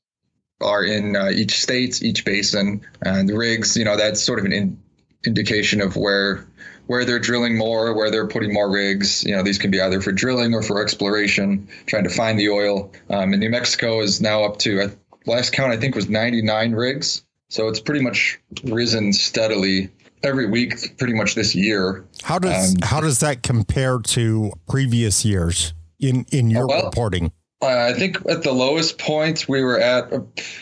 are 0.62 0.82
in 0.82 1.14
uh, 1.14 1.30
each 1.30 1.60
state, 1.60 2.02
each 2.02 2.24
basin, 2.24 2.80
and 3.02 3.28
the 3.28 3.36
rigs. 3.36 3.76
You 3.76 3.84
know, 3.84 3.96
that's 3.96 4.22
sort 4.22 4.38
of 4.38 4.46
an 4.46 4.52
in, 4.52 4.82
indication 5.26 5.82
of 5.82 5.96
where 5.96 6.46
where 6.86 7.04
they're 7.04 7.18
drilling 7.18 7.56
more, 7.56 7.94
where 7.94 8.10
they're 8.10 8.28
putting 8.28 8.52
more 8.52 8.70
rigs. 8.70 9.24
You 9.24 9.36
know, 9.36 9.42
these 9.42 9.58
can 9.58 9.70
be 9.70 9.80
either 9.80 10.00
for 10.00 10.12
drilling 10.12 10.54
or 10.54 10.62
for 10.62 10.82
exploration, 10.82 11.68
trying 11.86 12.04
to 12.04 12.10
find 12.10 12.38
the 12.38 12.50
oil. 12.50 12.92
Um, 13.10 13.32
and 13.32 13.40
New 13.40 13.50
Mexico 13.50 14.00
is 14.00 14.20
now 14.20 14.44
up 14.44 14.58
to 14.60 14.90
last 15.26 15.52
count 15.52 15.72
I 15.72 15.76
think 15.76 15.94
was 15.94 16.08
99 16.08 16.72
rigs. 16.72 17.24
So 17.48 17.68
it's 17.68 17.80
pretty 17.80 18.00
much 18.00 18.40
risen 18.64 19.12
steadily 19.12 19.90
every 20.22 20.46
week, 20.46 20.96
pretty 20.98 21.14
much 21.14 21.34
this 21.34 21.54
year. 21.54 22.04
How 22.22 22.38
does 22.38 22.74
um, 22.74 22.80
how 22.82 23.00
does 23.00 23.20
that 23.20 23.42
compare 23.42 23.98
to 23.98 24.52
previous 24.68 25.24
years 25.24 25.74
in 26.00 26.26
in 26.32 26.50
your 26.50 26.66
well, 26.66 26.86
reporting? 26.86 27.32
Uh, 27.62 27.90
I 27.90 27.92
think 27.92 28.18
at 28.28 28.42
the 28.42 28.52
lowest 28.52 28.98
point 28.98 29.48
we 29.48 29.62
were 29.62 29.78
at, 29.78 30.12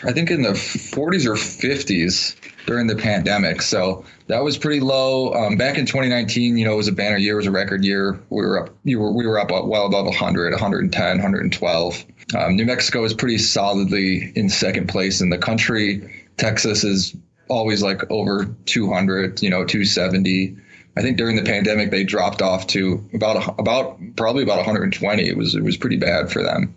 I 0.05 0.13
think 0.13 0.31
in 0.31 0.43
the 0.43 0.51
40s 0.51 1.25
or 1.25 1.33
50s 1.33 2.35
during 2.65 2.87
the 2.87 2.95
pandemic. 2.95 3.61
So 3.61 4.05
that 4.27 4.43
was 4.43 4.57
pretty 4.57 4.79
low. 4.79 5.33
Um, 5.33 5.57
back 5.57 5.77
in 5.77 5.85
2019, 5.85 6.57
you 6.57 6.65
know, 6.65 6.73
it 6.73 6.77
was 6.77 6.87
a 6.87 6.93
banner 6.93 7.17
year, 7.17 7.33
it 7.33 7.37
was 7.37 7.47
a 7.47 7.51
record 7.51 7.83
year. 7.83 8.19
We 8.29 8.41
were 8.41 8.63
up, 8.63 8.75
you 8.83 8.99
were, 8.99 9.11
we 9.11 9.27
were 9.27 9.39
up 9.39 9.51
well 9.51 9.85
above 9.85 10.05
100, 10.05 10.51
110, 10.51 11.17
112. 11.17 12.05
Um, 12.35 12.55
New 12.55 12.65
Mexico 12.65 13.03
is 13.03 13.13
pretty 13.13 13.37
solidly 13.37 14.31
in 14.35 14.49
second 14.49 14.87
place 14.87 15.21
in 15.21 15.29
the 15.29 15.37
country. 15.37 16.25
Texas 16.37 16.83
is 16.83 17.15
always 17.49 17.83
like 17.83 18.09
over 18.09 18.45
200, 18.65 19.41
you 19.41 19.49
know, 19.49 19.65
270. 19.65 20.57
I 20.95 21.01
think 21.01 21.17
during 21.17 21.35
the 21.35 21.43
pandemic 21.43 21.91
they 21.91 22.03
dropped 22.03 22.41
off 22.41 22.67
to 22.67 23.03
about 23.13 23.59
about 23.59 23.99
probably 24.15 24.43
about 24.43 24.57
120. 24.57 25.27
It 25.27 25.35
was 25.35 25.55
it 25.55 25.63
was 25.63 25.75
pretty 25.75 25.97
bad 25.97 26.31
for 26.31 26.43
them. 26.43 26.73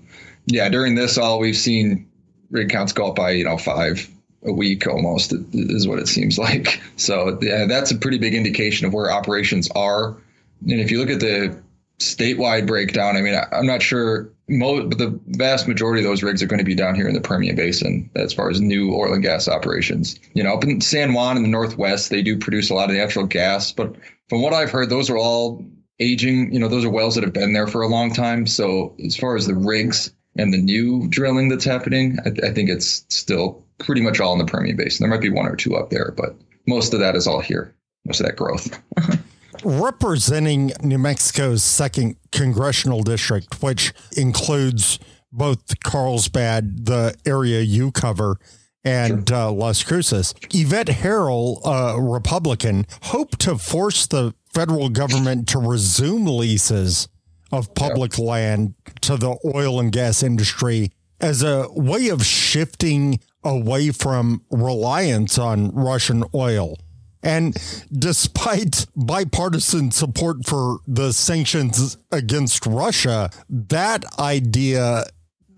Yeah, 0.47 0.69
during 0.69 0.95
this 0.95 1.19
all 1.19 1.39
we've 1.39 1.57
seen 1.57 2.09
rig 2.51 2.71
counts 2.71 2.93
go 2.93 3.09
up 3.09 3.17
by 3.17 3.33
you 3.33 3.45
know 3.45 3.59
five 3.59 4.09
a 4.47 4.53
week 4.53 4.87
almost 4.87 5.33
is 5.53 5.87
what 5.87 5.99
it 5.99 6.09
seems 6.09 6.39
like. 6.39 6.81
So 6.97 7.39
yeah, 7.43 7.67
that's 7.67 7.91
a 7.91 7.97
pretty 7.97 8.19
big 8.19 8.35
indication 8.35 8.87
of 8.87 8.95
where 8.95 9.11
operations 9.11 9.69
are. 9.75 10.17
And 10.63 10.81
if 10.81 10.91
you 10.91 10.99
look 10.99 11.11
at 11.11 11.21
the 11.21 11.61
statewide 11.99 12.67
breakdown, 12.67 13.17
I 13.17 13.21
mean, 13.21 13.39
I'm 13.53 13.67
not 13.67 13.83
sure 13.83 14.31
most, 14.49 14.91
but 14.91 14.99
the 14.99 15.19
vast 15.29 15.67
majority 15.67 16.03
of 16.03 16.09
those 16.09 16.23
rigs 16.23 16.43
are 16.43 16.47
going 16.47 16.59
to 16.59 16.65
be 16.65 16.75
down 16.75 16.95
here 16.95 17.09
in 17.09 17.15
the 17.15 17.21
Permian 17.21 17.57
Basin 17.57 18.09
as 18.15 18.33
far 18.33 18.49
as 18.49 18.61
new 18.61 18.95
oil 18.95 19.13
and 19.13 19.23
gas 19.23 19.49
operations. 19.49 20.19
You 20.35 20.45
know, 20.45 20.55
up 20.55 20.65
in 20.65 20.81
San 20.81 21.15
Juan 21.15 21.37
in 21.37 21.43
the 21.43 21.49
Northwest, 21.49 22.11
they 22.11 22.23
do 22.23 22.39
produce 22.39 22.71
a 22.71 22.75
lot 22.75 22.91
of 22.91 22.97
natural 22.97 23.27
gas, 23.27 23.73
but 23.73 23.97
from 24.29 24.43
what 24.43 24.53
I've 24.53 24.71
heard, 24.71 24.89
those 24.89 25.11
are 25.11 25.19
all 25.19 25.65
aging. 25.99 26.53
You 26.53 26.61
know, 26.61 26.69
those 26.69 26.85
are 26.85 26.91
wells 26.91 27.15
that 27.15 27.25
have 27.25 27.33
been 27.33 27.53
there 27.53 27.67
for 27.67 27.83
a 27.83 27.89
long 27.89 28.13
time. 28.13 28.47
So 28.47 28.95
as 29.05 29.17
far 29.17 29.37
as 29.37 29.47
the 29.47 29.55
rigs 29.55 30.13
and 30.37 30.53
the 30.53 30.59
new 30.59 31.09
drilling 31.09 31.49
that's 31.49 31.65
happening, 31.65 32.19
I, 32.25 32.49
I 32.49 32.53
think 32.53 32.71
it's 32.71 33.05
still 33.09 33.66
pretty 33.79 34.01
much 34.01 34.21
all 34.21 34.33
in 34.33 34.39
the 34.39 34.51
Permian 34.51 34.77
Basin. 34.77 35.05
There 35.05 35.15
might 35.15 35.23
be 35.23 35.31
one 35.31 35.47
or 35.47 35.57
two 35.57 35.77
up 35.77 35.91
there, 35.91 36.13
but 36.17 36.35
most 36.67 36.95
of 36.95 37.01
that 37.01 37.17
is 37.17 37.27
all 37.27 37.41
here. 37.41 37.75
Most 38.05 38.21
of 38.21 38.27
that 38.27 38.37
growth. 38.37 38.81
Representing 39.65 40.73
New 40.83 40.99
Mexico's 40.99 41.65
second 41.65 42.17
congressional 42.31 43.03
district, 43.03 43.63
which 43.63 43.93
includes 44.17 44.99
both 45.33 45.81
Carlsbad, 45.81 46.87
the 46.87 47.15
area 47.27 47.61
you 47.61 47.91
cover, 47.91 48.39
and 48.85 49.29
sure. 49.29 49.39
uh, 49.39 49.51
Las 49.51 49.83
Cruces. 49.83 50.35
Yvette 50.53 50.89
Herrell, 50.89 51.61
a 51.65 52.01
Republican, 52.01 52.87
hoped 53.03 53.41
to 53.41 53.59
force 53.59 54.07
the 54.07 54.35
federal 54.55 54.89
government 54.89 55.49
to 55.49 55.59
resume 55.59 56.27
leases 56.27 57.09
of 57.53 57.75
public 57.75 58.17
yep. 58.17 58.27
land 58.27 58.75
to 59.03 59.17
the 59.17 59.37
oil 59.55 59.81
and 59.81 59.93
gas 59.93 60.23
industry 60.23 60.93
as 61.21 61.43
a 61.43 61.67
way 61.71 62.09
of 62.09 62.25
shifting 62.25 63.21
away 63.47 63.91
from 63.91 64.43
reliance 64.51 65.39
on 65.39 65.71
Russian 65.71 66.25
oil. 66.35 66.77
And 67.23 67.57
despite 67.91 68.87
bipartisan 68.95 69.91
support 69.91 70.47
for 70.47 70.79
the 70.87 71.13
sanctions 71.13 71.99
against 72.13 72.67
Russia, 72.67 73.31
that 73.49 74.05
idea 74.19 75.05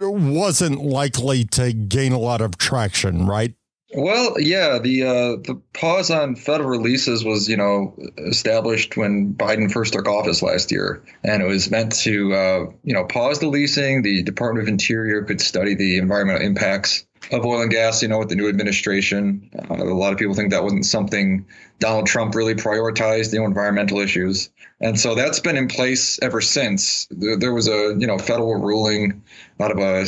wasn't 0.00 0.82
likely 0.82 1.44
to 1.44 1.72
gain 1.72 2.12
a 2.12 2.18
lot 2.18 2.40
of 2.40 2.56
traction, 2.56 3.26
right? 3.26 3.54
Well, 3.94 4.38
yeah, 4.38 4.78
the 4.78 5.02
uh, 5.02 5.36
the 5.42 5.60
pause 5.72 6.10
on 6.10 6.36
federal 6.36 6.68
releases 6.68 7.24
was, 7.24 7.48
you 7.48 7.56
know, 7.56 7.96
established 8.18 8.98
when 8.98 9.32
Biden 9.32 9.72
first 9.72 9.94
took 9.94 10.06
office 10.06 10.42
last 10.42 10.70
year, 10.70 11.02
and 11.24 11.42
it 11.42 11.46
was 11.46 11.70
meant 11.70 11.92
to, 12.00 12.34
uh, 12.34 12.66
you 12.82 12.92
know, 12.92 13.04
pause 13.04 13.38
the 13.38 13.48
leasing. 13.48 14.02
The 14.02 14.22
Department 14.22 14.62
of 14.62 14.68
Interior 14.68 15.22
could 15.22 15.40
study 15.40 15.74
the 15.74 15.96
environmental 15.96 16.42
impacts 16.42 17.06
of 17.30 17.44
oil 17.44 17.60
and 17.60 17.70
gas, 17.70 18.02
you 18.02 18.08
know, 18.08 18.18
with 18.18 18.28
the 18.28 18.34
new 18.34 18.48
administration. 18.48 19.50
Uh, 19.70 19.74
a 19.74 19.84
lot 19.84 20.12
of 20.12 20.18
people 20.18 20.34
think 20.34 20.50
that 20.50 20.64
wasn't 20.64 20.86
something 20.86 21.44
Donald 21.78 22.06
Trump 22.06 22.34
really 22.34 22.54
prioritized, 22.54 23.32
you 23.32 23.38
know, 23.38 23.46
environmental 23.46 23.98
issues. 23.98 24.50
And 24.80 24.98
so 24.98 25.14
that's 25.14 25.40
been 25.40 25.56
in 25.56 25.68
place 25.68 26.18
ever 26.22 26.40
since. 26.40 27.06
There, 27.10 27.36
there 27.36 27.52
was 27.52 27.68
a, 27.68 27.94
you 27.98 28.06
know, 28.06 28.18
federal 28.18 28.54
ruling 28.54 29.22
out 29.60 29.70
of 29.70 29.78
a 29.78 30.06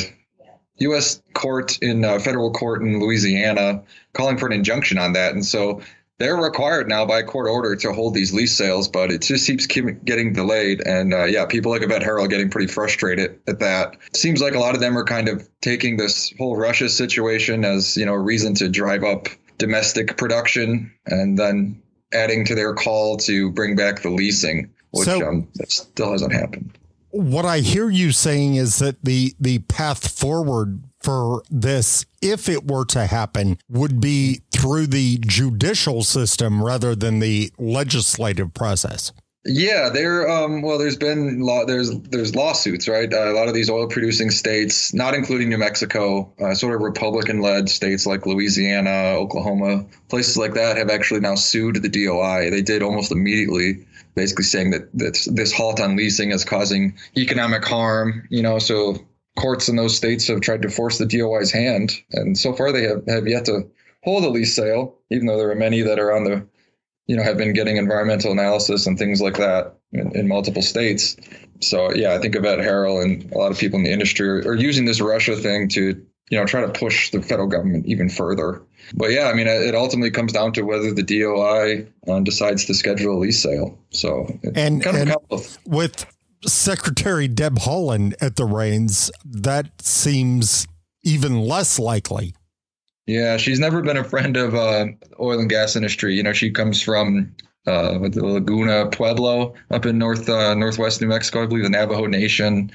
U.S. 0.77 1.21
court 1.33 1.77
in 1.81 2.03
uh, 2.03 2.19
federal 2.19 2.51
court 2.51 2.81
in 2.81 2.99
Louisiana 2.99 3.83
calling 4.13 4.37
for 4.37 4.47
an 4.47 4.53
injunction 4.53 4.97
on 4.97 5.13
that. 5.13 5.33
And 5.33 5.45
so 5.45 5.81
they're 6.21 6.37
required 6.37 6.87
now 6.87 7.05
by 7.05 7.23
court 7.23 7.49
order 7.49 7.75
to 7.75 7.91
hold 7.91 8.13
these 8.13 8.33
lease 8.33 8.55
sales, 8.55 8.87
but 8.87 9.11
it 9.11 9.21
just 9.21 9.47
keeps 9.47 9.65
getting 9.65 10.33
delayed. 10.33 10.81
And 10.85 11.13
uh, 11.13 11.25
yeah, 11.25 11.45
people 11.45 11.71
like 11.71 11.81
Yvette 11.81 12.03
Herrell 12.03 12.27
getting 12.27 12.49
pretty 12.49 12.71
frustrated 12.71 13.39
at 13.47 13.59
that. 13.59 13.97
Seems 14.13 14.41
like 14.41 14.53
a 14.53 14.59
lot 14.59 14.75
of 14.75 14.81
them 14.81 14.97
are 14.97 15.03
kind 15.03 15.27
of 15.27 15.47
taking 15.61 15.97
this 15.97 16.33
whole 16.37 16.55
Russia 16.55 16.89
situation 16.89 17.65
as 17.65 17.97
you 17.97 18.05
know 18.05 18.13
a 18.13 18.19
reason 18.19 18.53
to 18.55 18.69
drive 18.69 19.03
up 19.03 19.27
domestic 19.57 20.17
production, 20.17 20.91
and 21.05 21.37
then 21.37 21.81
adding 22.13 22.45
to 22.45 22.55
their 22.55 22.73
call 22.73 23.17
to 23.17 23.51
bring 23.51 23.75
back 23.75 24.01
the 24.01 24.09
leasing, 24.09 24.69
which 24.91 25.05
so, 25.05 25.27
um, 25.27 25.47
still 25.67 26.11
hasn't 26.11 26.33
happened. 26.33 26.77
What 27.11 27.45
I 27.45 27.59
hear 27.59 27.89
you 27.89 28.11
saying 28.11 28.55
is 28.55 28.79
that 28.79 29.03
the 29.03 29.33
the 29.39 29.59
path 29.59 30.07
forward 30.07 30.83
for 31.01 31.43
this, 31.49 32.05
if 32.21 32.47
it 32.47 32.69
were 32.69 32.85
to 32.85 33.05
happen, 33.07 33.57
would 33.69 33.99
be 33.99 34.41
through 34.51 34.87
the 34.87 35.17
judicial 35.25 36.03
system 36.03 36.63
rather 36.63 36.95
than 36.95 37.19
the 37.19 37.51
legislative 37.57 38.53
process. 38.53 39.11
Yeah, 39.43 39.89
there. 39.89 40.29
Um, 40.29 40.61
well, 40.61 40.77
there's 40.77 40.97
been 40.97 41.39
law. 41.39 41.65
There's 41.65 41.89
there's 42.01 42.35
lawsuits, 42.35 42.87
right? 42.87 43.11
Uh, 43.11 43.31
a 43.31 43.33
lot 43.33 43.47
of 43.47 43.55
these 43.55 43.71
oil-producing 43.71 44.29
states, 44.29 44.93
not 44.93 45.15
including 45.15 45.49
New 45.49 45.57
Mexico, 45.57 46.31
uh, 46.39 46.53
sort 46.53 46.75
of 46.75 46.81
Republican-led 46.81 47.67
states 47.67 48.05
like 48.05 48.27
Louisiana, 48.27 49.15
Oklahoma, 49.17 49.85
places 50.09 50.37
like 50.37 50.53
that, 50.53 50.77
have 50.77 50.91
actually 50.91 51.21
now 51.21 51.33
sued 51.33 51.81
the 51.81 51.89
DOI. 51.89 52.51
They 52.51 52.61
did 52.61 52.83
almost 52.83 53.11
immediately, 53.11 53.87
basically 54.13 54.43
saying 54.43 54.71
that 54.71 54.89
this, 54.93 55.25
this 55.25 55.51
halt 55.51 55.79
on 55.79 55.95
leasing 55.95 56.29
is 56.29 56.45
causing 56.45 56.93
economic 57.17 57.65
harm. 57.65 58.27
You 58.29 58.43
know, 58.43 58.59
so 58.59 59.03
courts 59.37 59.69
in 59.69 59.75
those 59.75 59.95
states 59.95 60.27
have 60.27 60.41
tried 60.41 60.61
to 60.63 60.69
force 60.69 60.97
the 60.97 61.05
DOI's 61.05 61.51
hand, 61.51 61.91
and 62.11 62.37
so 62.37 62.53
far 62.53 62.71
they 62.71 62.83
have, 62.83 63.05
have 63.07 63.27
yet 63.27 63.45
to 63.45 63.69
hold 64.03 64.23
a 64.23 64.29
lease 64.29 64.55
sale, 64.55 64.97
even 65.09 65.27
though 65.27 65.37
there 65.37 65.51
are 65.51 65.55
many 65.55 65.81
that 65.81 65.99
are 65.99 66.15
on 66.15 66.23
the, 66.23 66.45
you 67.07 67.15
know, 67.15 67.23
have 67.23 67.37
been 67.37 67.53
getting 67.53 67.77
environmental 67.77 68.31
analysis 68.31 68.87
and 68.87 68.97
things 68.97 69.21
like 69.21 69.37
that 69.37 69.75
in, 69.91 70.15
in 70.15 70.27
multiple 70.27 70.61
states. 70.61 71.17
So 71.59 71.93
yeah, 71.93 72.13
I 72.13 72.19
think 72.19 72.35
Yvette 72.35 72.59
Herrell 72.59 73.01
and 73.01 73.31
a 73.31 73.37
lot 73.37 73.51
of 73.51 73.59
people 73.59 73.77
in 73.77 73.83
the 73.83 73.91
industry 73.91 74.27
are, 74.27 74.49
are 74.49 74.55
using 74.55 74.85
this 74.85 75.01
Russia 75.01 75.35
thing 75.35 75.67
to, 75.69 76.05
you 76.29 76.37
know, 76.37 76.45
try 76.45 76.61
to 76.61 76.69
push 76.69 77.11
the 77.11 77.21
federal 77.21 77.47
government 77.47 77.85
even 77.85 78.09
further. 78.09 78.63
But 78.95 79.11
yeah, 79.11 79.27
I 79.27 79.33
mean, 79.33 79.47
it 79.47 79.75
ultimately 79.75 80.11
comes 80.11 80.33
down 80.33 80.53
to 80.53 80.63
whether 80.63 80.93
the 80.93 81.03
DOI 81.03 81.87
uh, 82.07 82.19
decides 82.21 82.65
to 82.65 82.73
schedule 82.73 83.17
a 83.17 83.19
lease 83.19 83.41
sale. 83.41 83.77
So 83.91 84.27
and, 84.55 84.85
and 84.85 85.15
with 85.65 86.05
Secretary 86.45 87.27
Deb 87.27 87.59
Haaland 87.59 88.13
at 88.21 88.35
the 88.35 88.45
reins, 88.45 89.11
that 89.25 89.81
seems 89.81 90.67
even 91.03 91.39
less 91.41 91.79
likely. 91.79 92.33
Yeah, 93.07 93.37
she's 93.37 93.59
never 93.59 93.81
been 93.81 93.97
a 93.97 94.03
friend 94.03 94.37
of 94.37 94.55
uh, 94.55 94.85
oil 95.19 95.39
and 95.39 95.49
gas 95.49 95.75
industry. 95.75 96.15
You 96.15 96.23
know, 96.23 96.33
she 96.33 96.51
comes 96.51 96.81
from 96.81 97.35
uh, 97.67 97.97
the 97.97 98.25
Laguna 98.25 98.87
Pueblo 98.87 99.53
up 99.69 99.85
in 99.85 99.97
north 99.97 100.29
uh, 100.29 100.55
northwest 100.55 101.01
New 101.01 101.07
Mexico, 101.07 101.43
I 101.43 101.45
believe, 101.45 101.63
the 101.63 101.69
Navajo 101.69 102.05
Nation, 102.05 102.71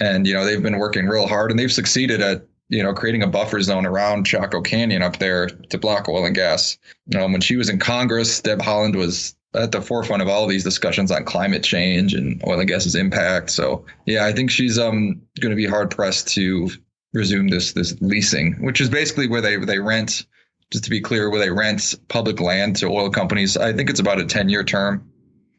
and 0.00 0.26
you 0.26 0.34
know 0.34 0.44
they've 0.44 0.62
been 0.62 0.78
working 0.78 1.06
real 1.06 1.26
hard 1.26 1.50
and 1.50 1.58
they've 1.58 1.72
succeeded 1.72 2.20
at 2.20 2.46
you 2.68 2.82
know 2.82 2.92
creating 2.92 3.22
a 3.22 3.26
buffer 3.26 3.60
zone 3.62 3.86
around 3.86 4.26
Chaco 4.26 4.60
Canyon 4.60 5.02
up 5.02 5.18
there 5.18 5.46
to 5.46 5.78
block 5.78 6.08
oil 6.08 6.24
and 6.24 6.34
gas. 6.34 6.78
Um, 7.18 7.32
when 7.32 7.40
she 7.40 7.56
was 7.56 7.68
in 7.68 7.78
Congress, 7.78 8.40
Deb 8.40 8.60
Haaland 8.60 8.96
was 8.96 9.34
at 9.56 9.72
the 9.72 9.80
forefront 9.80 10.22
of 10.22 10.28
all 10.28 10.46
these 10.46 10.64
discussions 10.64 11.10
on 11.10 11.24
climate 11.24 11.62
change 11.62 12.14
and 12.14 12.42
oil 12.46 12.60
and 12.60 12.68
gas's 12.68 12.94
impact. 12.94 13.50
So 13.50 13.84
yeah, 14.06 14.26
I 14.26 14.32
think 14.32 14.50
she's 14.50 14.78
um 14.78 15.20
going 15.40 15.50
to 15.50 15.56
be 15.56 15.66
hard 15.66 15.90
pressed 15.90 16.28
to 16.34 16.70
resume 17.12 17.48
this 17.48 17.72
this 17.72 17.96
leasing, 18.00 18.54
which 18.60 18.80
is 18.80 18.88
basically 18.88 19.28
where 19.28 19.40
they 19.40 19.56
they 19.56 19.78
rent. 19.78 20.26
Just 20.72 20.82
to 20.82 20.90
be 20.90 21.00
clear, 21.00 21.30
where 21.30 21.38
they 21.38 21.50
rent 21.50 21.94
public 22.08 22.40
land 22.40 22.74
to 22.76 22.86
oil 22.86 23.08
companies. 23.08 23.56
I 23.56 23.72
think 23.72 23.88
it's 23.88 24.00
about 24.00 24.20
a 24.20 24.26
ten 24.26 24.48
year 24.48 24.64
term, 24.64 25.08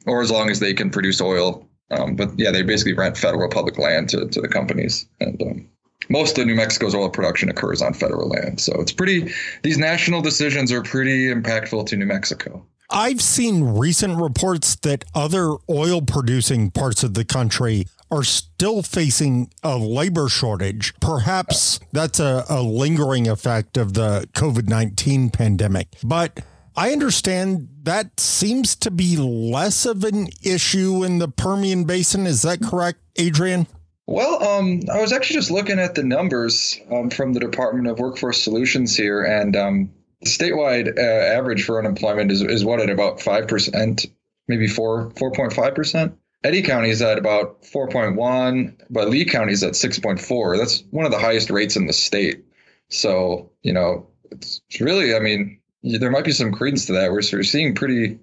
or 0.05 0.21
as 0.21 0.29
long 0.29 0.49
as 0.49 0.59
they 0.59 0.73
can 0.73 0.89
produce 0.89 1.21
oil. 1.21 1.65
Um, 1.91 2.17
but 2.17 2.37
yeah, 2.37 2.51
they 2.51 2.61
basically 2.61 2.93
rent 2.93 3.15
federal 3.15 3.49
public 3.49 3.77
land 3.77 4.09
to 4.09 4.27
to 4.27 4.41
the 4.41 4.49
companies, 4.49 5.07
and 5.21 5.41
um, 5.41 5.69
most 6.09 6.37
of 6.37 6.45
New 6.45 6.55
Mexico's 6.55 6.93
oil 6.93 7.09
production 7.09 7.49
occurs 7.49 7.81
on 7.81 7.93
federal 7.93 8.27
land. 8.27 8.59
So 8.59 8.73
it's 8.81 8.91
pretty. 8.91 9.31
These 9.63 9.77
national 9.77 10.21
decisions 10.21 10.71
are 10.71 10.83
pretty 10.83 11.33
impactful 11.33 11.85
to 11.87 11.95
New 11.95 12.05
Mexico. 12.05 12.65
I've 12.89 13.21
seen 13.21 13.63
recent 13.63 14.17
reports 14.17 14.75
that 14.77 15.03
other 15.13 15.55
oil 15.69 16.01
producing 16.01 16.71
parts 16.71 17.03
of 17.03 17.15
the 17.15 17.25
country 17.25 17.87
are 18.09 18.23
still 18.23 18.81
facing 18.81 19.51
a 19.61 19.77
labor 19.77 20.29
shortage. 20.29 20.93
Perhaps 21.01 21.81
that's 21.91 22.19
a, 22.19 22.45
a 22.49 22.61
lingering 22.61 23.27
effect 23.27 23.75
of 23.75 23.93
the 23.93 24.29
COVID 24.33 24.69
19 24.69 25.29
pandemic. 25.31 25.89
But 26.03 26.39
I 26.77 26.91
understand 26.91 27.67
that 27.83 28.19
seems 28.19 28.75
to 28.77 28.91
be 28.91 29.17
less 29.17 29.85
of 29.85 30.05
an 30.05 30.27
issue 30.41 31.03
in 31.03 31.17
the 31.17 31.27
Permian 31.27 31.83
Basin. 31.83 32.25
Is 32.25 32.43
that 32.43 32.61
correct, 32.61 32.99
Adrian? 33.17 33.67
Well, 34.05 34.41
um, 34.41 34.81
I 34.93 35.01
was 35.01 35.11
actually 35.11 35.35
just 35.35 35.51
looking 35.51 35.79
at 35.79 35.95
the 35.95 36.03
numbers 36.03 36.79
um, 36.89 37.09
from 37.09 37.33
the 37.33 37.41
Department 37.41 37.87
of 37.87 37.99
Workforce 37.99 38.41
Solutions 38.41 38.95
here, 38.95 39.23
and 39.23 39.53
um, 39.57 39.89
statewide 40.25 40.97
uh, 40.97 41.01
average 41.01 41.63
for 41.63 41.79
unemployment 41.79 42.31
is, 42.31 42.41
is 42.41 42.65
what 42.65 42.79
at 42.79 42.89
about 42.89 43.19
5%, 43.19 44.11
maybe 44.47 44.67
4, 44.67 45.11
4.5%. 45.11 46.13
Eddy 46.43 46.61
County 46.61 46.89
is 46.89 47.01
at 47.01 47.17
about 47.17 47.63
4.1, 47.63 48.79
but 48.89 49.09
Lea 49.09 49.25
County 49.25 49.53
is 49.53 49.63
at 49.63 49.73
6.4. 49.73 50.57
That's 50.57 50.83
one 50.91 51.05
of 51.05 51.11
the 51.11 51.19
highest 51.19 51.49
rates 51.49 51.75
in 51.75 51.87
the 51.87 51.93
state. 51.93 52.45
So, 52.89 53.51
you 53.63 53.73
know, 53.73 54.07
it's 54.31 54.61
really, 54.79 55.15
I 55.15 55.19
mean, 55.19 55.59
there 55.83 56.11
might 56.11 56.25
be 56.25 56.31
some 56.31 56.51
credence 56.51 56.85
to 56.85 56.93
that. 56.93 57.11
We're 57.11 57.19
of 57.19 57.45
seeing 57.45 57.75
pretty, 57.75 58.19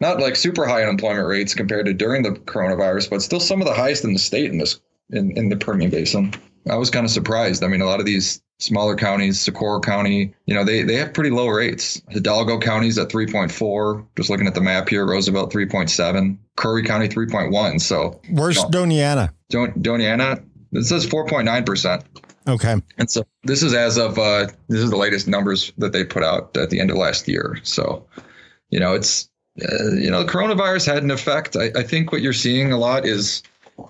not 0.00 0.20
like 0.20 0.36
super 0.36 0.66
high 0.66 0.82
unemployment 0.82 1.26
rates 1.26 1.54
compared 1.54 1.86
to 1.86 1.94
during 1.94 2.22
the 2.22 2.32
coronavirus, 2.32 3.10
but 3.10 3.22
still 3.22 3.40
some 3.40 3.60
of 3.60 3.66
the 3.66 3.74
highest 3.74 4.04
in 4.04 4.12
the 4.12 4.18
state 4.18 4.50
in 4.50 4.58
this, 4.58 4.80
in, 5.10 5.36
in 5.36 5.48
the 5.48 5.56
Permian 5.56 5.90
Basin. 5.90 6.34
I 6.70 6.76
was 6.76 6.90
kind 6.90 7.04
of 7.04 7.10
surprised. 7.10 7.64
I 7.64 7.68
mean, 7.68 7.80
a 7.80 7.86
lot 7.86 8.00
of 8.00 8.06
these 8.06 8.42
smaller 8.58 8.94
counties, 8.94 9.40
Socorro 9.40 9.80
County, 9.80 10.34
you 10.46 10.54
know, 10.54 10.64
they, 10.64 10.82
they 10.82 10.94
have 10.94 11.12
pretty 11.12 11.30
low 11.30 11.48
rates. 11.48 12.00
Hidalgo 12.10 12.58
County's 12.58 12.98
at 12.98 13.08
3.4. 13.08 14.06
Just 14.16 14.30
looking 14.30 14.46
at 14.46 14.54
the 14.54 14.60
map 14.60 14.88
here, 14.88 15.04
Roosevelt 15.04 15.52
3.7, 15.52 16.36
Curry 16.56 16.84
County 16.84 17.08
3.1. 17.08 17.80
So 17.80 18.20
where's 18.30 18.56
you 18.56 18.62
know, 18.62 18.68
Doña 18.68 19.12
Ana? 19.12 19.34
Don, 19.50 19.72
Doña 19.72 20.12
Ana, 20.12 20.42
it 20.72 20.84
says 20.84 21.06
4.9%. 21.06 22.04
Okay. 22.48 22.76
And 22.98 23.10
so 23.10 23.24
this 23.44 23.62
is 23.62 23.74
as 23.74 23.98
of, 23.98 24.18
uh, 24.18 24.46
this 24.68 24.80
is 24.80 24.90
the 24.90 24.96
latest 24.96 25.28
numbers 25.28 25.72
that 25.78 25.92
they 25.92 26.04
put 26.04 26.22
out 26.22 26.56
at 26.56 26.70
the 26.70 26.80
end 26.80 26.90
of 26.90 26.96
last 26.96 27.28
year. 27.28 27.58
So, 27.62 28.06
you 28.70 28.80
know, 28.80 28.94
it's, 28.94 29.28
uh, 29.60 29.92
you 29.92 30.10
know, 30.10 30.24
the 30.24 30.32
coronavirus 30.32 30.92
had 30.92 31.02
an 31.02 31.10
effect. 31.10 31.56
I, 31.56 31.70
I 31.76 31.82
think 31.82 32.10
what 32.10 32.22
you're 32.22 32.32
seeing 32.32 32.72
a 32.72 32.78
lot 32.78 33.06
is 33.06 33.42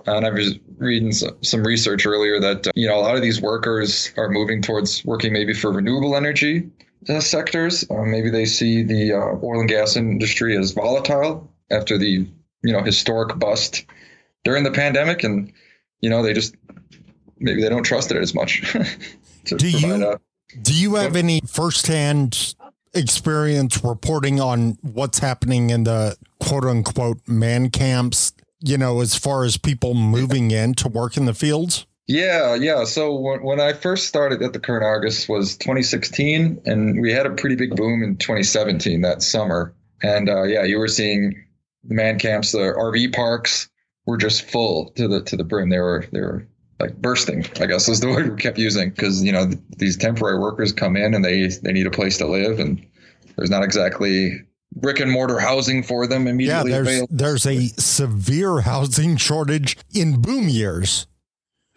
and 0.07 0.27
I 0.27 0.31
was 0.31 0.59
reading 0.79 1.13
some 1.13 1.65
research 1.65 2.07
earlier 2.07 2.41
that 2.41 2.67
uh, 2.67 2.73
you 2.75 2.89
know 2.89 2.99
a 2.99 3.01
lot 3.01 3.17
of 3.17 3.23
these 3.23 3.41
workers 3.41 4.13
are 4.17 4.29
moving 4.29 4.63
towards 4.63 5.05
working 5.05 5.33
maybe 5.33 5.55
for 5.55 5.73
renewable 5.73 6.17
energy 6.17 6.71
uh, 7.09 7.21
sectors. 7.21 7.85
Uh, 7.91 8.03
maybe 8.03 8.31
they 8.31 8.45
see 8.45 8.83
the 8.83 9.13
uh, 9.13 9.39
oil 9.43 9.61
and 9.61 9.69
gas 9.69 9.97
industry 9.97 10.57
as 10.57 10.73
volatile 10.73 11.51
after 11.71 11.99
the 11.99 12.27
you 12.63 12.73
know 12.73 12.83
historic 12.83 13.39
bust 13.39 13.85
during 14.45 14.65
the 14.65 14.71
pandemic, 14.71 15.25
and 15.25 15.53
you 16.01 16.11
know 16.11 16.23
they 16.23 16.33
just 16.33 16.55
maybe 17.39 17.63
they 17.63 17.69
don't 17.69 17.85
trust 17.85 18.11
it 18.11 18.19
as 18.19 18.35
much. 18.35 18.77
do 19.45 19.69
you 19.69 20.19
do 20.61 20.75
you 20.75 20.95
have 20.97 21.17
any 21.17 21.41
firsthand 21.47 22.55
experience 22.95 23.83
reporting 23.83 24.41
on 24.41 24.77
what's 24.83 25.19
happening 25.19 25.71
in 25.71 25.85
the 25.85 26.17
quote 26.41 26.65
unquote 26.65 27.27
man 27.27 27.71
camps 27.71 28.33
you 28.63 28.79
know, 28.79 29.01
as 29.01 29.15
far 29.15 29.45
as 29.45 29.57
people 29.57 29.95
moving 29.95 30.51
in 30.51 30.75
to 30.75 30.89
work 30.89 31.17
in 31.17 31.27
the 31.27 31.35
fields? 31.35 31.87
Yeah, 32.07 32.55
yeah. 32.55 32.85
So 32.85 33.15
when, 33.15 33.43
when 33.43 33.61
I 33.61 33.73
first 33.73 34.07
started 34.07 34.43
at 34.43 34.53
the 34.53 34.61
Current 34.61 34.85
Argus 34.85 35.29
was 35.29 35.57
2016, 35.57 36.63
and 36.67 37.01
we 37.01 37.13
had 37.13 37.27
a 37.27 37.31
pretty 37.31 37.57
big 37.57 37.77
boom 37.77 38.03
in 38.03 38.17
2017 38.17 39.03
that 39.03 39.23
summer. 39.23 39.75
And 40.03 40.29
uh, 40.29 40.43
yeah, 40.43 40.65
you 40.65 40.79
were 40.79 40.89
seeing 40.89 41.45
the 41.85 41.95
man 41.95 42.19
camps, 42.19 42.53
the 42.53 42.59
RV 42.59 43.15
parks 43.15 43.69
were 44.07 44.17
just 44.17 44.43
full 44.51 44.91
to 44.97 45.07
the 45.07 45.23
to 45.23 45.37
the 45.37 45.45
brim. 45.45 45.71
They 45.71 45.79
were 45.79 46.05
they 46.13 46.21
were 46.21 46.47
like 46.81 47.01
bursting. 47.01 47.47
I 47.61 47.67
guess 47.67 47.89
is 47.89 48.01
the 48.01 48.09
word 48.11 48.31
we 48.31 48.37
kept 48.37 48.59
using 48.59 48.91
because 48.91 49.23
you 49.23 49.33
know 49.33 49.47
th- 49.47 49.59
these 49.79 49.97
temporary 49.97 50.39
workers 50.39 50.73
come 50.73 50.97
in 50.97 51.15
and 51.15 51.25
they 51.25 51.47
they 51.47 51.73
need 51.73 51.87
a 51.87 51.91
place 51.91 52.19
to 52.19 52.27
live, 52.27 52.59
and 52.59 52.85
there's 53.37 53.51
not 53.51 53.63
exactly 53.63 54.41
brick 54.77 55.01
and 55.01 55.11
mortar 55.11 55.39
housing 55.39 55.83
for 55.83 56.07
them 56.07 56.27
immediately 56.27 56.71
yeah, 56.71 56.77
there's, 56.77 56.89
available. 56.89 57.17
There's 57.17 57.47
a 57.47 57.67
severe 57.81 58.61
housing 58.61 59.17
shortage 59.17 59.77
in 59.95 60.21
boom 60.21 60.49
years. 60.49 61.07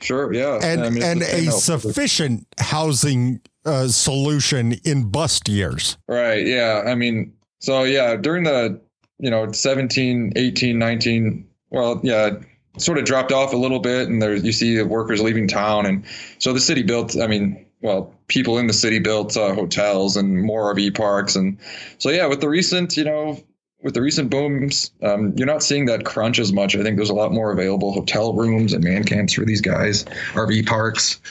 Sure, 0.01 0.33
yeah. 0.33 0.59
And, 0.61 0.83
I 0.83 0.89
mean, 0.89 1.03
and 1.03 1.21
a 1.21 1.51
sufficient 1.51 2.47
housing 2.59 3.41
uh, 3.65 3.87
solution 3.87 4.73
in 4.83 5.09
bust 5.09 5.47
years. 5.47 5.97
Right, 6.07 6.45
yeah. 6.45 6.83
I 6.85 6.95
mean, 6.95 7.33
so 7.59 7.83
yeah, 7.83 8.15
during 8.15 8.43
the, 8.43 8.79
you 9.19 9.29
know, 9.29 9.51
17, 9.51 10.33
18, 10.35 10.77
19, 10.77 11.47
well, 11.69 11.99
yeah, 12.03 12.31
sort 12.77 12.97
of 12.97 13.05
dropped 13.05 13.31
off 13.31 13.53
a 13.53 13.57
little 13.57 13.79
bit 13.79 14.09
and 14.09 14.21
there 14.21 14.35
you 14.35 14.51
see 14.51 14.81
workers 14.81 15.21
leaving 15.21 15.47
town 15.47 15.85
and 15.85 16.03
so 16.39 16.51
the 16.51 16.59
city 16.59 16.83
built 16.83 17.17
i 17.21 17.25
mean 17.27 17.64
well, 17.81 18.13
people 18.27 18.57
in 18.57 18.67
the 18.67 18.73
city 18.73 18.99
built 18.99 19.35
uh, 19.37 19.53
hotels 19.53 20.17
and 20.17 20.41
more 20.43 20.73
RV 20.73 20.95
parks, 20.95 21.35
and 21.35 21.57
so 21.97 22.09
yeah, 22.09 22.25
with 22.25 22.41
the 22.41 22.49
recent, 22.49 22.97
you 22.97 23.03
know, 23.03 23.37
with 23.81 23.93
the 23.93 24.01
recent 24.01 24.29
booms, 24.29 24.91
um, 25.03 25.33
you're 25.37 25.45
not 25.45 25.61
seeing 25.61 25.85
that 25.85 26.05
crunch 26.05 26.39
as 26.39 26.51
much. 26.51 26.75
I 26.75 26.81
think 26.81 26.97
there's 26.97 27.11
a 27.11 27.15
lot 27.15 27.31
more 27.31 27.51
available 27.51 27.93
hotel 27.93 28.33
rooms 28.33 28.73
and 28.73 28.83
man 28.83 29.03
camps 29.03 29.33
for 29.33 29.45
these 29.45 29.61
guys, 29.61 30.05
RV 30.33 30.65
parks. 30.65 31.21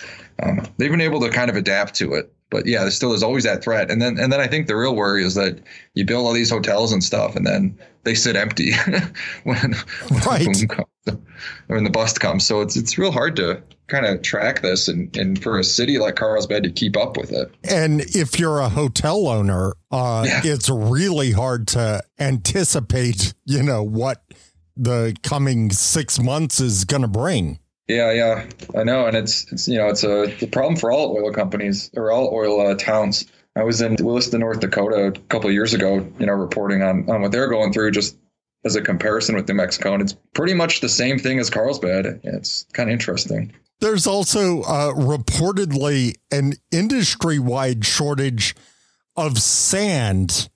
Um, 0.43 0.67
they've 0.79 0.91
been 0.91 1.01
able 1.01 1.21
to 1.21 1.31
kind 1.31 1.51
of 1.51 1.57
adapt 1.57 1.95
to 1.97 2.15
it, 2.15 2.33
but 2.51 2.67
yeah, 2.67 2.83
there 2.83 2.91
still 2.91 3.13
is 3.13 3.23
always 3.23 3.45
that 3.45 3.65
threat. 3.65 3.91
And 3.91 4.01
then 4.01 4.19
and 4.19 4.33
then 4.33 4.41
I 4.41 4.47
think 4.47 4.69
the 4.69 4.77
real 4.77 4.95
worry 4.95 5.25
is 5.25 5.35
that 5.35 5.59
you 5.95 6.05
build 6.05 6.27
all 6.27 6.33
these 6.33 6.51
hotels 6.51 6.93
and 6.93 7.03
stuff, 7.03 7.35
and 7.35 7.47
then 7.47 7.77
they 8.05 8.15
sit 8.15 8.37
empty 8.37 8.73
when, 9.45 9.75
when 10.09 10.21
right. 10.27 10.47
the 10.47 10.67
boom 10.67 10.69
comes 10.69 10.89
when 11.67 11.85
the 11.85 11.91
bust 11.91 12.21
comes. 12.21 12.47
So 12.47 12.61
it's 12.61 12.77
it's 12.77 12.99
real 12.99 13.13
hard 13.13 13.37
to 13.37 13.63
kind 13.87 14.07
of 14.07 14.23
track 14.23 14.63
this 14.63 14.89
and, 14.89 15.15
and 15.17 15.43
for 15.43 15.59
a 15.59 15.65
city 15.65 15.99
like 15.99 16.17
Carlsbad 16.17 16.63
to 16.63 16.71
keep 16.71 16.97
up 16.97 17.17
with 17.17 17.33
it. 17.33 17.51
And 17.63 18.01
if 18.01 18.39
you're 18.39 18.61
a 18.61 18.69
hotel 18.69 19.29
owner, 19.29 19.75
uh, 19.91 20.25
yeah. 20.27 20.41
it's 20.45 20.71
really 20.71 21.33
hard 21.33 21.69
to 21.69 22.03
anticipate, 22.19 23.35
you 23.45 23.63
know, 23.63 23.83
what 23.83 24.23
the 24.77 25.15
coming 25.23 25.71
six 25.71 26.19
months 26.19 26.61
is 26.61 26.85
going 26.85 27.03
to 27.03 27.09
bring. 27.09 27.59
Yeah, 27.89 28.13
yeah, 28.13 28.47
I 28.75 28.83
know, 28.83 29.07
and 29.07 29.15
it's 29.15 29.53
it's 29.53 29.69
you 29.69 29.77
know 29.77 29.89
it's 29.89 30.05
a, 30.05 30.23
it's 30.23 30.43
a 30.43 30.47
problem 30.47 30.75
for 30.75 30.91
all 30.91 31.15
oil 31.19 31.31
companies 31.31 31.91
or 31.95 32.11
all 32.11 32.33
oil 32.33 32.67
uh, 32.67 32.75
towns. 32.77 33.27
I 33.57 33.63
was 33.63 33.83
in 33.83 33.97
Williston, 34.01 34.41
North 34.41 34.61
Dakota, 34.61 35.09
a 35.09 35.13
couple 35.29 35.51
years 35.53 35.75
ago, 35.75 35.97
you 36.19 36.25
know, 36.25 36.33
reporting 36.33 36.83
on 36.83 37.09
on 37.11 37.21
what 37.21 37.31
they're 37.31 37.49
going 37.49 37.75
through, 37.75 37.91
just 37.91 38.17
as 38.65 38.75
a 38.75 38.81
comparison 38.81 39.35
with 39.35 39.47
New 39.47 39.55
Mexico, 39.55 39.93
and 39.93 40.03
it's 40.03 40.15
pretty 40.33 40.55
much 40.55 40.81
the 40.81 40.89
same 40.89 41.19
thing 41.19 41.39
as 41.39 41.51
Carlsbad. 41.51 42.21
It's 42.25 42.65
kind 42.73 42.89
of 42.89 42.95
interesting. 42.95 43.53
There's 43.85 44.07
also 44.07 44.63
uh, 44.63 44.95
reportedly 44.95 46.15
an 46.33 46.55
industry 46.71 47.39
wide 47.39 47.85
shortage 47.85 48.57
of 49.15 49.37
sand, 49.37 50.49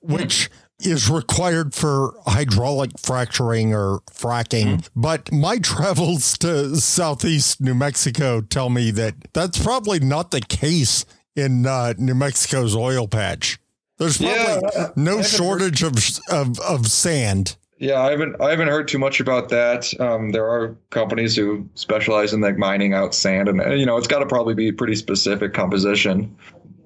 which 0.00 0.50
is 0.80 1.08
required 1.08 1.74
for 1.76 2.14
hydraulic 2.26 2.98
fracturing 2.98 3.72
or 3.72 4.00
fracking. 4.10 4.78
Mm. 4.78 4.88
But 4.96 5.30
my 5.30 5.58
travels 5.62 6.36
to 6.38 6.74
southeast 6.74 7.60
New 7.60 7.74
Mexico 7.74 8.40
tell 8.40 8.68
me 8.68 8.90
that 8.90 9.14
that's 9.32 9.62
probably 9.62 10.00
not 10.00 10.32
the 10.32 10.40
case 10.40 11.04
in 11.36 11.66
uh, 11.66 11.94
New 11.98 12.16
Mexico's 12.16 12.74
oil 12.74 13.06
patch. 13.06 13.60
There's 13.98 14.18
probably 14.18 14.68
yeah, 14.74 14.88
no 14.96 15.22
shortage 15.22 15.84
of, 15.84 15.94
of 16.28 16.58
of 16.58 16.88
sand. 16.88 17.56
Yeah, 17.78 18.00
I 18.00 18.10
haven't 18.10 18.40
I 18.40 18.50
haven't 18.50 18.68
heard 18.68 18.88
too 18.88 18.98
much 18.98 19.20
about 19.20 19.50
that. 19.50 19.92
Um, 20.00 20.30
there 20.30 20.46
are 20.46 20.76
companies 20.90 21.36
who 21.36 21.68
specialize 21.74 22.32
in 22.32 22.40
like 22.40 22.56
mining 22.56 22.94
out 22.94 23.14
sand, 23.14 23.48
and 23.48 23.78
you 23.78 23.84
know 23.84 23.98
it's 23.98 24.06
got 24.06 24.20
to 24.20 24.26
probably 24.26 24.54
be 24.54 24.72
pretty 24.72 24.94
specific 24.94 25.52
composition. 25.52 26.36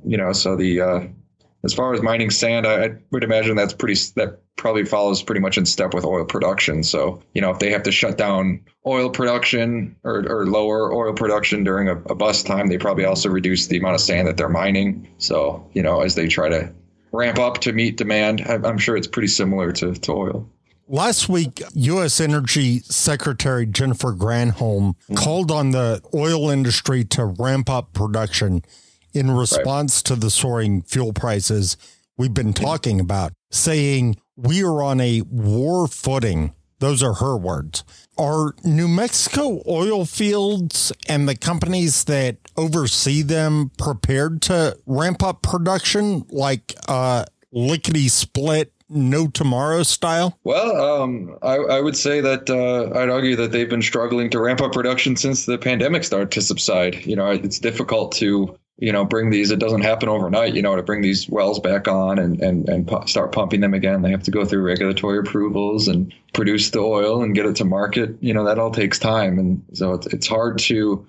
You 0.04 0.16
know, 0.16 0.32
so 0.32 0.56
the 0.56 0.80
uh, 0.80 1.00
as 1.62 1.74
far 1.74 1.94
as 1.94 2.02
mining 2.02 2.30
sand, 2.30 2.66
I, 2.66 2.84
I, 2.84 2.90
would 3.12 3.22
imagine 3.22 3.54
that's 3.54 3.74
pretty 3.74 4.00
that 4.16 4.40
probably 4.56 4.84
follows 4.84 5.22
pretty 5.22 5.40
much 5.40 5.56
in 5.56 5.64
step 5.64 5.94
with 5.94 6.04
oil 6.04 6.24
production. 6.24 6.82
So 6.82 7.22
you 7.34 7.40
know, 7.40 7.50
if 7.50 7.60
they 7.60 7.70
have 7.70 7.84
to 7.84 7.92
shut 7.92 8.18
down 8.18 8.60
oil 8.84 9.10
production 9.10 9.94
or, 10.02 10.24
or 10.28 10.46
lower 10.46 10.92
oil 10.92 11.12
production 11.12 11.62
during 11.62 11.88
a, 11.88 11.96
a 12.10 12.16
bust 12.16 12.46
time, 12.46 12.66
they 12.66 12.78
probably 12.78 13.04
also 13.04 13.28
reduce 13.28 13.68
the 13.68 13.78
amount 13.78 13.94
of 13.94 14.00
sand 14.00 14.26
that 14.26 14.36
they're 14.36 14.48
mining. 14.48 15.08
So 15.18 15.70
you 15.72 15.84
know, 15.84 16.00
as 16.00 16.16
they 16.16 16.26
try 16.26 16.48
to 16.48 16.74
ramp 17.12 17.38
up 17.38 17.58
to 17.58 17.72
meet 17.72 17.96
demand, 17.96 18.40
I'm 18.40 18.78
sure 18.78 18.96
it's 18.96 19.06
pretty 19.06 19.28
similar 19.28 19.70
to, 19.72 19.94
to 19.94 20.12
oil. 20.12 20.50
Last 20.92 21.28
week, 21.28 21.62
U.S. 21.74 22.18
Energy 22.20 22.80
Secretary 22.80 23.64
Jennifer 23.64 24.12
Granholm 24.12 24.96
mm-hmm. 24.96 25.14
called 25.14 25.52
on 25.52 25.70
the 25.70 26.02
oil 26.12 26.50
industry 26.50 27.04
to 27.04 27.26
ramp 27.26 27.70
up 27.70 27.92
production 27.92 28.62
in 29.14 29.30
response 29.30 29.98
right. 29.98 30.04
to 30.06 30.16
the 30.16 30.30
soaring 30.30 30.82
fuel 30.82 31.12
prices 31.12 31.76
we've 32.18 32.34
been 32.34 32.52
talking 32.52 32.98
about, 32.98 33.32
saying 33.52 34.16
we 34.34 34.64
are 34.64 34.82
on 34.82 35.00
a 35.00 35.20
war 35.30 35.86
footing. 35.86 36.54
Those 36.80 37.04
are 37.04 37.14
her 37.14 37.36
words. 37.36 37.84
Are 38.18 38.56
New 38.64 38.88
Mexico 38.88 39.62
oil 39.68 40.04
fields 40.04 40.92
and 41.08 41.28
the 41.28 41.36
companies 41.36 42.02
that 42.04 42.38
oversee 42.56 43.22
them 43.22 43.70
prepared 43.78 44.42
to 44.42 44.76
ramp 44.86 45.22
up 45.22 45.42
production 45.42 46.24
like 46.30 46.74
uh, 46.88 47.26
lickety 47.52 48.08
split 48.08 48.72
no 48.90 49.28
tomorrow 49.28 49.82
style? 49.82 50.38
Well, 50.44 51.02
um, 51.02 51.38
I, 51.42 51.56
I, 51.56 51.80
would 51.80 51.96
say 51.96 52.20
that 52.20 52.50
uh, 52.50 52.98
I'd 52.98 53.08
argue 53.08 53.36
that 53.36 53.52
they've 53.52 53.68
been 53.68 53.82
struggling 53.82 54.28
to 54.30 54.40
ramp 54.40 54.60
up 54.60 54.72
production 54.72 55.16
since 55.16 55.46
the 55.46 55.56
pandemic 55.56 56.04
started 56.04 56.32
to 56.32 56.42
subside. 56.42 57.06
You 57.06 57.16
know, 57.16 57.30
it's 57.30 57.58
difficult 57.58 58.12
to 58.16 58.58
you 58.78 58.92
know 58.92 59.04
bring 59.04 59.30
these. 59.30 59.50
It 59.50 59.60
doesn't 59.60 59.82
happen 59.82 60.08
overnight. 60.08 60.54
You 60.54 60.62
know, 60.62 60.74
to 60.74 60.82
bring 60.82 61.02
these 61.02 61.28
wells 61.28 61.60
back 61.60 61.86
on 61.86 62.18
and 62.18 62.40
and 62.42 62.68
and 62.68 62.86
pu- 62.86 63.06
start 63.06 63.32
pumping 63.32 63.60
them 63.60 63.74
again, 63.74 64.02
they 64.02 64.10
have 64.10 64.24
to 64.24 64.30
go 64.30 64.44
through 64.44 64.62
regulatory 64.62 65.18
approvals 65.18 65.86
and 65.88 66.12
produce 66.34 66.70
the 66.70 66.80
oil 66.80 67.22
and 67.22 67.34
get 67.34 67.46
it 67.46 67.56
to 67.56 67.64
market. 67.64 68.16
You 68.20 68.34
know, 68.34 68.44
that 68.44 68.58
all 68.58 68.72
takes 68.72 68.98
time, 68.98 69.38
and 69.38 69.62
so 69.72 69.94
it's 69.94 70.06
it's 70.08 70.26
hard 70.26 70.58
to 70.58 71.06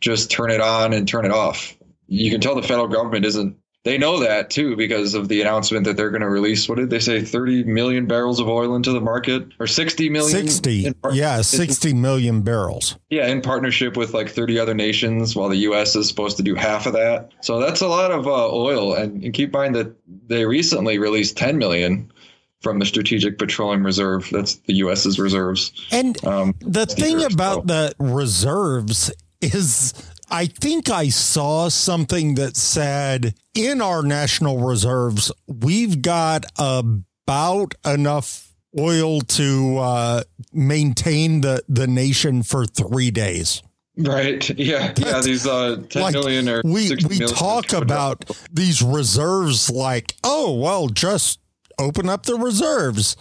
just 0.00 0.30
turn 0.30 0.50
it 0.50 0.60
on 0.60 0.92
and 0.92 1.06
turn 1.06 1.24
it 1.24 1.32
off. 1.32 1.76
You 2.06 2.30
can 2.30 2.40
tell 2.40 2.54
the 2.54 2.62
federal 2.62 2.88
government 2.88 3.26
isn't 3.26 3.56
they 3.84 3.96
know 3.96 4.20
that 4.20 4.50
too 4.50 4.76
because 4.76 5.14
of 5.14 5.28
the 5.28 5.40
announcement 5.40 5.84
that 5.84 5.96
they're 5.96 6.10
going 6.10 6.22
to 6.22 6.28
release. 6.28 6.68
What 6.68 6.78
did 6.78 6.90
they 6.90 6.98
say? 6.98 7.22
30 7.22 7.64
million 7.64 8.06
barrels 8.06 8.40
of 8.40 8.48
oil 8.48 8.74
into 8.74 8.92
the 8.92 9.00
market 9.00 9.48
or 9.60 9.66
60 9.66 10.10
million? 10.10 10.30
60. 10.30 10.92
Par- 10.94 11.14
yeah, 11.14 11.40
60 11.40 11.94
million 11.94 12.42
barrels. 12.42 12.98
Yeah, 13.08 13.28
in 13.28 13.40
partnership 13.40 13.96
with 13.96 14.14
like 14.14 14.28
30 14.28 14.58
other 14.58 14.74
nations, 14.74 15.36
while 15.36 15.48
the 15.48 15.58
U.S. 15.58 15.94
is 15.94 16.08
supposed 16.08 16.36
to 16.38 16.42
do 16.42 16.54
half 16.54 16.86
of 16.86 16.92
that. 16.94 17.30
So 17.40 17.60
that's 17.60 17.80
a 17.80 17.88
lot 17.88 18.10
of 18.10 18.26
uh, 18.26 18.52
oil. 18.52 18.94
And, 18.94 19.22
and 19.22 19.32
keep 19.32 19.54
in 19.54 19.60
mind 19.60 19.74
that 19.76 19.94
they 20.26 20.44
recently 20.44 20.98
released 20.98 21.36
10 21.36 21.56
million 21.56 22.12
from 22.60 22.80
the 22.80 22.86
Strategic 22.86 23.38
Petroleum 23.38 23.86
Reserve. 23.86 24.28
That's 24.32 24.56
the 24.56 24.74
U.S.'s 24.74 25.18
reserves. 25.18 25.72
And 25.92 26.22
um, 26.26 26.54
the 26.60 26.86
thing 26.86 27.22
about 27.22 27.68
so. 27.68 27.94
the 27.94 27.94
reserves 28.00 29.12
is 29.40 29.92
I 30.30 30.46
think 30.46 30.90
I 30.90 31.08
saw 31.08 31.68
something 31.68 32.34
that 32.34 32.56
said 32.56 33.34
in 33.54 33.80
our 33.80 34.02
national 34.02 34.58
reserves, 34.58 35.32
we've 35.46 36.02
got 36.02 36.44
about 36.58 37.74
enough 37.84 38.54
oil 38.78 39.20
to 39.20 39.78
uh, 39.78 40.22
maintain 40.52 41.40
the, 41.40 41.62
the 41.68 41.86
nation 41.86 42.42
for 42.42 42.66
three 42.66 43.10
days. 43.10 43.62
Right. 43.96 44.48
Yeah. 44.58 44.92
Yeah. 44.96 45.20
These 45.20 45.46
uh, 45.46 45.82
ten 45.88 46.02
like, 46.02 46.12
million 46.12 46.48
or 46.48 46.62
we 46.64 46.90
we 47.08 47.18
talk 47.18 47.72
about 47.72 48.30
these 48.52 48.80
reserves 48.80 49.70
like, 49.70 50.14
oh 50.22 50.54
well, 50.54 50.88
just 50.88 51.40
open 51.80 52.08
up 52.08 52.24
the 52.24 52.36
reserves, 52.36 53.16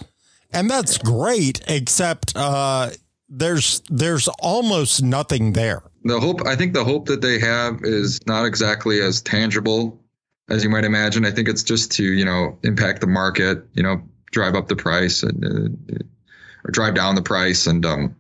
and 0.51 0.69
that's 0.69 0.97
great. 0.99 1.61
Except 1.67 2.33
uh, 2.35 2.91
there's 3.29 3.81
there's 3.89 4.27
almost 4.39 5.03
nothing 5.03 5.53
there. 5.53 5.83
The 6.03 6.19
hope 6.19 6.45
I 6.45 6.55
think 6.55 6.73
the 6.73 6.83
hope 6.83 7.07
that 7.07 7.21
they 7.21 7.39
have 7.39 7.79
is 7.83 8.25
not 8.27 8.45
exactly 8.45 9.01
as 9.01 9.21
tangible 9.21 10.01
as 10.49 10.63
you 10.63 10.69
might 10.69 10.85
imagine. 10.85 11.25
I 11.25 11.31
think 11.31 11.49
it's 11.49 11.63
just 11.63 11.91
to 11.93 12.03
you 12.03 12.25
know 12.25 12.57
impact 12.63 13.01
the 13.01 13.07
market, 13.07 13.63
you 13.73 13.83
know, 13.83 14.01
drive 14.31 14.55
up 14.55 14.67
the 14.67 14.75
price 14.75 15.23
and 15.23 15.45
uh, 15.45 15.95
or 16.65 16.71
drive 16.71 16.95
down 16.95 17.15
the 17.15 17.21
price 17.21 17.67
and 17.67 17.85
um, 17.85 18.15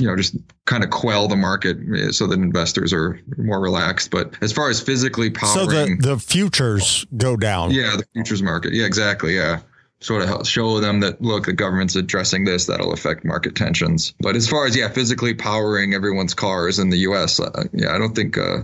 you 0.00 0.06
know, 0.06 0.16
just 0.16 0.36
kind 0.64 0.84
of 0.84 0.90
quell 0.90 1.26
the 1.26 1.36
market 1.36 1.76
eh, 1.96 2.10
so 2.10 2.26
that 2.26 2.38
investors 2.38 2.92
are 2.92 3.20
more 3.36 3.60
relaxed. 3.60 4.10
But 4.10 4.36
as 4.40 4.52
far 4.52 4.70
as 4.70 4.80
physically 4.80 5.30
powering, 5.30 5.70
so 5.70 5.86
the, 5.86 6.14
the 6.14 6.18
futures 6.18 7.04
go 7.16 7.36
down. 7.36 7.72
Yeah, 7.72 7.96
the 7.96 8.06
futures 8.12 8.42
market. 8.42 8.72
Yeah, 8.72 8.86
exactly. 8.86 9.34
Yeah. 9.34 9.60
Sort 10.00 10.22
of 10.22 10.46
show 10.46 10.80
them 10.80 11.00
that 11.00 11.20
look, 11.20 11.46
the 11.46 11.52
government's 11.52 11.96
addressing 11.96 12.44
this. 12.44 12.66
That'll 12.66 12.92
affect 12.92 13.24
market 13.24 13.56
tensions. 13.56 14.14
But 14.20 14.36
as 14.36 14.48
far 14.48 14.66
as 14.66 14.76
yeah, 14.76 14.88
physically 14.88 15.34
powering 15.34 15.92
everyone's 15.92 16.34
cars 16.34 16.78
in 16.78 16.90
the 16.90 16.98
U.S., 16.98 17.40
uh, 17.40 17.64
yeah, 17.72 17.94
I 17.94 17.98
don't 17.98 18.14
think 18.14 18.38
uh, 18.38 18.60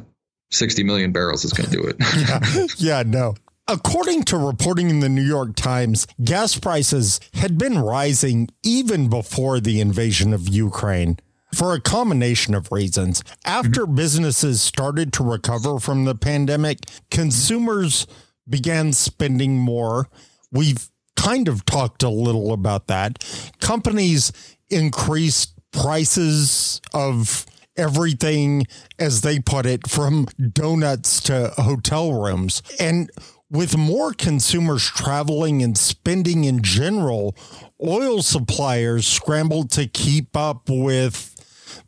60 0.53 0.85
million 0.85 1.11
barrels 1.11 1.45
is 1.45 1.53
going 1.53 1.69
to 1.71 1.77
do 1.77 1.83
it. 1.83 1.97
yeah. 2.79 2.99
yeah, 2.99 3.03
no. 3.05 3.35
According 3.67 4.25
to 4.25 4.37
reporting 4.37 4.91
in 4.91 5.01
the 5.01 5.09
New 5.09 5.23
York 5.23 5.57
Times, 5.57 6.07
gas 6.23 6.59
prices 6.59 7.19
had 7.33 7.57
been 7.57 7.79
rising 7.79 8.49
even 8.63 9.09
before 9.09 9.59
the 9.59 9.81
invasion 9.81 10.35
of 10.35 10.49
Ukraine 10.49 11.19
for 11.55 11.73
a 11.73 11.81
combination 11.81 12.55
of 12.55 12.71
reasons. 12.71 13.25
After 13.45 13.85
mm-hmm. 13.85 13.95
businesses 13.95 14.61
started 14.61 15.13
to 15.15 15.25
recover 15.25 15.79
from 15.79 16.05
the 16.05 16.15
pandemic, 16.15 16.81
consumers 17.11 18.07
began 18.49 18.93
spending 18.93 19.59
more. 19.59 20.09
We've 20.53 20.91
kind 21.17 21.49
of 21.49 21.65
talked 21.65 22.03
a 22.03 22.09
little 22.09 22.53
about 22.53 22.87
that. 22.89 23.25
Companies 23.61 24.33
increased 24.71 25.55
prices 25.73 26.81
of 26.93 27.47
everything, 27.77 28.67
as 28.99 29.23
they 29.23 29.41
put 29.41 29.67
it, 29.67 29.89
from 29.89 30.27
donuts 30.53 31.21
to 31.23 31.49
hotel 31.57 32.13
rooms. 32.13 32.63
And 32.79 33.11
with 33.51 33.77
more 33.77 34.13
consumers 34.13 34.85
traveling 34.85 35.63
and 35.63 35.77
spending 35.77 36.45
in 36.45 36.63
general, 36.63 37.37
oil 37.85 38.23
suppliers 38.23 39.07
scrambled 39.07 39.71
to 39.73 39.87
keep 39.87 40.37
up 40.37 40.69
with 40.69 41.31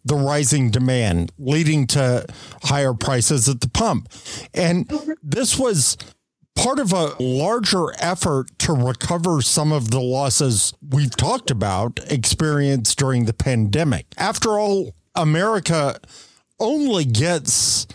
the 0.04 0.16
rising 0.16 0.70
demand, 0.70 1.32
leading 1.38 1.86
to 1.88 2.24
higher 2.64 2.94
prices 2.94 3.48
at 3.48 3.60
the 3.60 3.68
pump. 3.68 4.08
And 4.54 4.90
this 5.22 5.58
was 5.58 5.96
part 6.57 6.79
of 6.79 6.92
a 6.92 7.14
larger 7.23 7.92
effort 7.99 8.59
to 8.59 8.73
recover 8.73 9.42
some 9.42 9.73
of 9.73 9.90
the 9.90 10.01
losses 10.01 10.73
we've 10.90 11.14
talked 11.14 11.51
about 11.51 12.01
experienced 12.11 12.99
during 12.99 13.27
the 13.27 13.35
pandemic. 13.35 14.07
After 14.16 14.59
all, 14.59 14.95
America 15.14 16.01
only 16.59 17.05
gets 17.05 17.87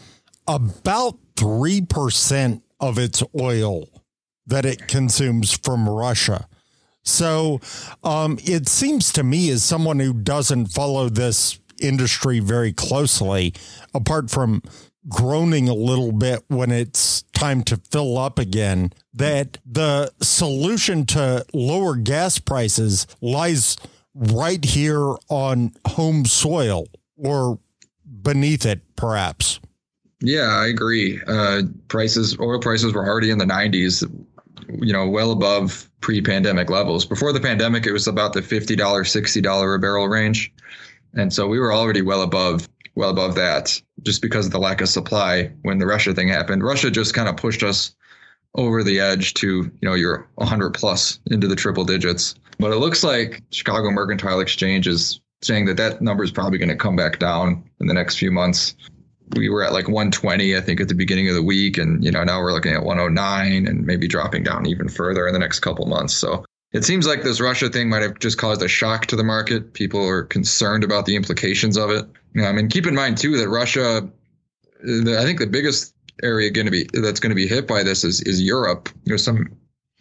about 0.48 1.18
3% 1.36 2.62
of 2.80 2.98
its 2.98 3.24
oil 3.40 3.90
that 4.46 4.66
it 4.66 4.88
consumes 4.88 5.58
from 5.58 5.90
Russia. 5.90 6.48
So 7.04 7.60
um, 8.04 8.38
it 8.44 8.68
seems 8.68 9.12
to 9.14 9.24
me, 9.24 9.50
as 9.50 9.64
someone 9.64 10.00
who 10.00 10.14
doesn't 10.14 10.68
follow 10.68 11.10
this 11.10 11.60
industry 11.82 12.40
very 12.40 12.74
closely, 12.74 13.54
apart 13.94 14.30
from 14.30 14.62
groaning 15.10 15.68
a 15.68 15.74
little 15.74 16.12
bit 16.12 16.44
when 16.48 16.72
it's 16.72 17.24
time 17.42 17.64
to 17.64 17.78
fill 17.90 18.18
up 18.20 18.38
again, 18.38 18.94
that 19.14 19.58
the 19.66 20.12
solution 20.22 21.06
to 21.08 21.44
lower 21.54 21.96
gas 21.96 22.38
prices 22.38 23.08
lies 23.20 23.78
right 24.14 24.64
here 24.64 25.16
on 25.30 25.74
home 25.88 26.24
soil 26.26 26.86
or 27.18 27.58
beneath 28.22 28.66
it, 28.66 28.82
perhaps. 28.96 29.60
Yeah, 30.22 30.50
I 30.50 30.68
agree. 30.68 31.20
Uh, 31.26 31.64
prices, 31.88 32.38
oil 32.40 32.60
prices 32.60 32.94
were 32.94 33.08
already 33.08 33.32
in 33.32 33.40
the 33.40 33.46
90s, 33.46 34.04
you 34.80 34.94
know, 34.94 35.10
well 35.10 35.32
above 35.32 35.90
pre-pandemic 36.02 36.70
levels. 36.70 37.06
Before 37.06 37.34
the 37.34 37.40
pandemic, 37.40 37.88
it 37.88 37.92
was 37.92 38.08
about 38.08 38.34
the 38.34 38.42
$50, 38.42 38.78
$60 38.78 39.76
a 39.76 39.80
barrel 39.80 40.08
range. 40.08 40.54
And 41.16 41.34
so 41.34 41.48
we 41.48 41.60
were 41.60 41.74
already 41.74 42.04
well 42.04 42.22
above 42.22 42.70
well 42.96 43.10
above 43.10 43.36
that 43.36 43.82
just 44.04 44.22
because 44.22 44.46
of 44.46 44.52
the 44.52 44.60
lack 44.60 44.82
of 44.82 44.90
supply 44.90 45.52
when 45.62 45.78
the 45.78 45.86
Russia 45.86 46.14
thing 46.14 46.28
happened. 46.28 46.64
Russia 46.64 46.92
just 46.92 47.14
kind 47.14 47.30
of 47.30 47.38
pushed 47.38 47.64
us 47.64 47.96
over 48.56 48.84
the 48.84 49.00
edge 49.00 49.34
to, 49.36 49.48
you 49.48 49.72
know, 49.82 49.94
you're 49.94 50.28
100 50.36 50.74
plus 50.74 51.20
into 51.28 51.48
the 51.48 51.56
triple 51.56 51.86
digits. 51.86 52.36
But 52.60 52.72
it 52.72 52.78
looks 52.78 53.04
like 53.04 53.42
Chicago 53.52 53.92
Mercantile 53.92 54.40
Exchange 54.40 54.88
is 54.88 55.22
saying 55.42 55.66
that 55.66 55.78
that 55.78 56.02
number 56.02 56.24
is 56.24 56.32
probably 56.32 56.58
going 56.58 56.70
to 56.70 56.76
come 56.76 56.96
back 56.96 57.18
down 57.18 57.64
in 57.80 57.88
the 57.88 57.94
next 57.94 58.18
few 58.18 58.32
months 58.32 58.76
we 59.36 59.50
were 59.50 59.64
at 59.64 59.74
like 59.74 59.88
120, 59.88 60.56
I 60.56 60.62
think, 60.62 60.82
at 60.82 60.88
the 60.88 60.96
beginning 60.96 61.30
of 61.30 61.36
the 61.36 61.44
week, 61.44 61.78
and 61.78 62.04
you 62.04 62.12
know 62.12 62.24
now 62.24 62.40
we're 62.42 62.54
looking 62.54 62.74
at 62.74 62.84
109 62.84 63.68
and 63.68 63.86
maybe 63.86 64.08
dropping 64.08 64.44
down 64.44 64.66
even 64.66 64.90
further 64.90 65.28
in 65.28 65.34
the 65.34 65.40
next 65.40 65.60
couple 65.60 65.86
months. 65.86 66.14
So 66.14 66.46
it 66.74 66.86
seems 66.86 67.06
like 67.06 67.24
this 67.24 67.42
Russia 67.42 67.70
thing 67.70 67.90
might 67.90 68.02
have 68.02 68.20
just 68.20 68.38
caused 68.38 68.62
a 68.62 68.68
shock 68.68 69.06
to 69.08 69.16
the 69.16 69.24
market. 69.24 69.74
People 69.74 70.06
are 70.08 70.24
concerned 70.24 70.84
about 70.84 71.06
the 71.06 71.16
implications 71.16 71.78
of 71.78 71.90
it. 71.90 72.06
I 72.42 72.52
mean, 72.52 72.70
keep 72.70 72.88
in 72.88 72.96
mind 72.96 73.18
too 73.18 73.38
that 73.38 73.50
Russia, 73.50 74.10
I 74.84 75.24
think 75.24 75.40
the 75.40 75.48
biggest 75.48 75.94
area 76.24 76.50
going 76.50 76.66
to 76.66 76.72
be 76.72 76.88
that's 76.94 77.20
going 77.20 77.32
to 77.32 77.36
be 77.36 77.48
hit 77.48 77.68
by 77.68 77.84
this 77.84 78.04
is 78.04 78.22
is 78.22 78.42
Europe. 78.42 78.90
There's 79.06 79.24
some 79.24 79.48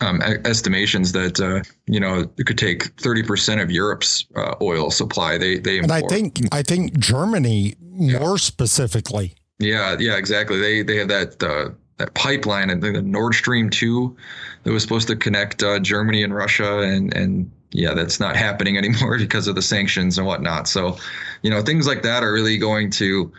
um, 0.01 0.23
estimations 0.23 1.13
that 1.13 1.41
uh, 1.41 1.63
you 1.87 1.99
know 1.99 2.31
it 2.37 2.47
could 2.47 2.59
take 2.59 2.95
30% 2.97 3.63
of 3.63 3.71
Europe's 3.71 4.27
uh, 4.37 4.55
oil 4.63 4.91
supply. 4.91 5.39
They 5.39 5.59
they 5.59 5.79
import. 5.79 6.03
and 6.03 6.05
I 6.05 6.09
think 6.09 6.41
I 6.53 6.63
think 6.63 6.99
Germany 6.99 7.75
more 7.81 8.39
specifically. 8.39 9.35
Yeah, 9.59 9.97
yeah, 9.99 10.17
exactly. 10.17 10.59
They 10.59 10.83
they 10.83 10.97
have 10.97 11.09
that 11.09 11.43
uh, 11.43 11.71
that 12.01 12.15
pipeline 12.15 12.71
and 12.71 12.83
the 12.83 13.03
Nord 13.03 13.35
Stream 13.35 13.71
two 13.71 14.17
that 14.65 14.73
was 14.73 14.83
supposed 14.83 15.07
to 15.09 15.17
connect 15.17 15.63
uh, 15.63 15.79
Germany 15.79 16.23
and 16.23 16.35
Russia, 16.35 16.79
and 16.81 17.15
and 17.15 17.51
yeah, 17.71 17.95
that's 17.95 18.19
not 18.19 18.37
happening 18.37 18.77
anymore 18.83 19.19
because 19.19 19.47
of 19.47 19.55
the 19.55 19.63
sanctions 19.63 20.19
and 20.19 20.27
whatnot. 20.27 20.67
So, 20.67 20.97
you 21.43 21.51
know, 21.51 21.63
things 21.63 21.87
like 21.87 22.03
that 22.03 22.23
are 22.23 22.33
really 22.33 22.59
going 22.59 22.91
to 22.93 23.33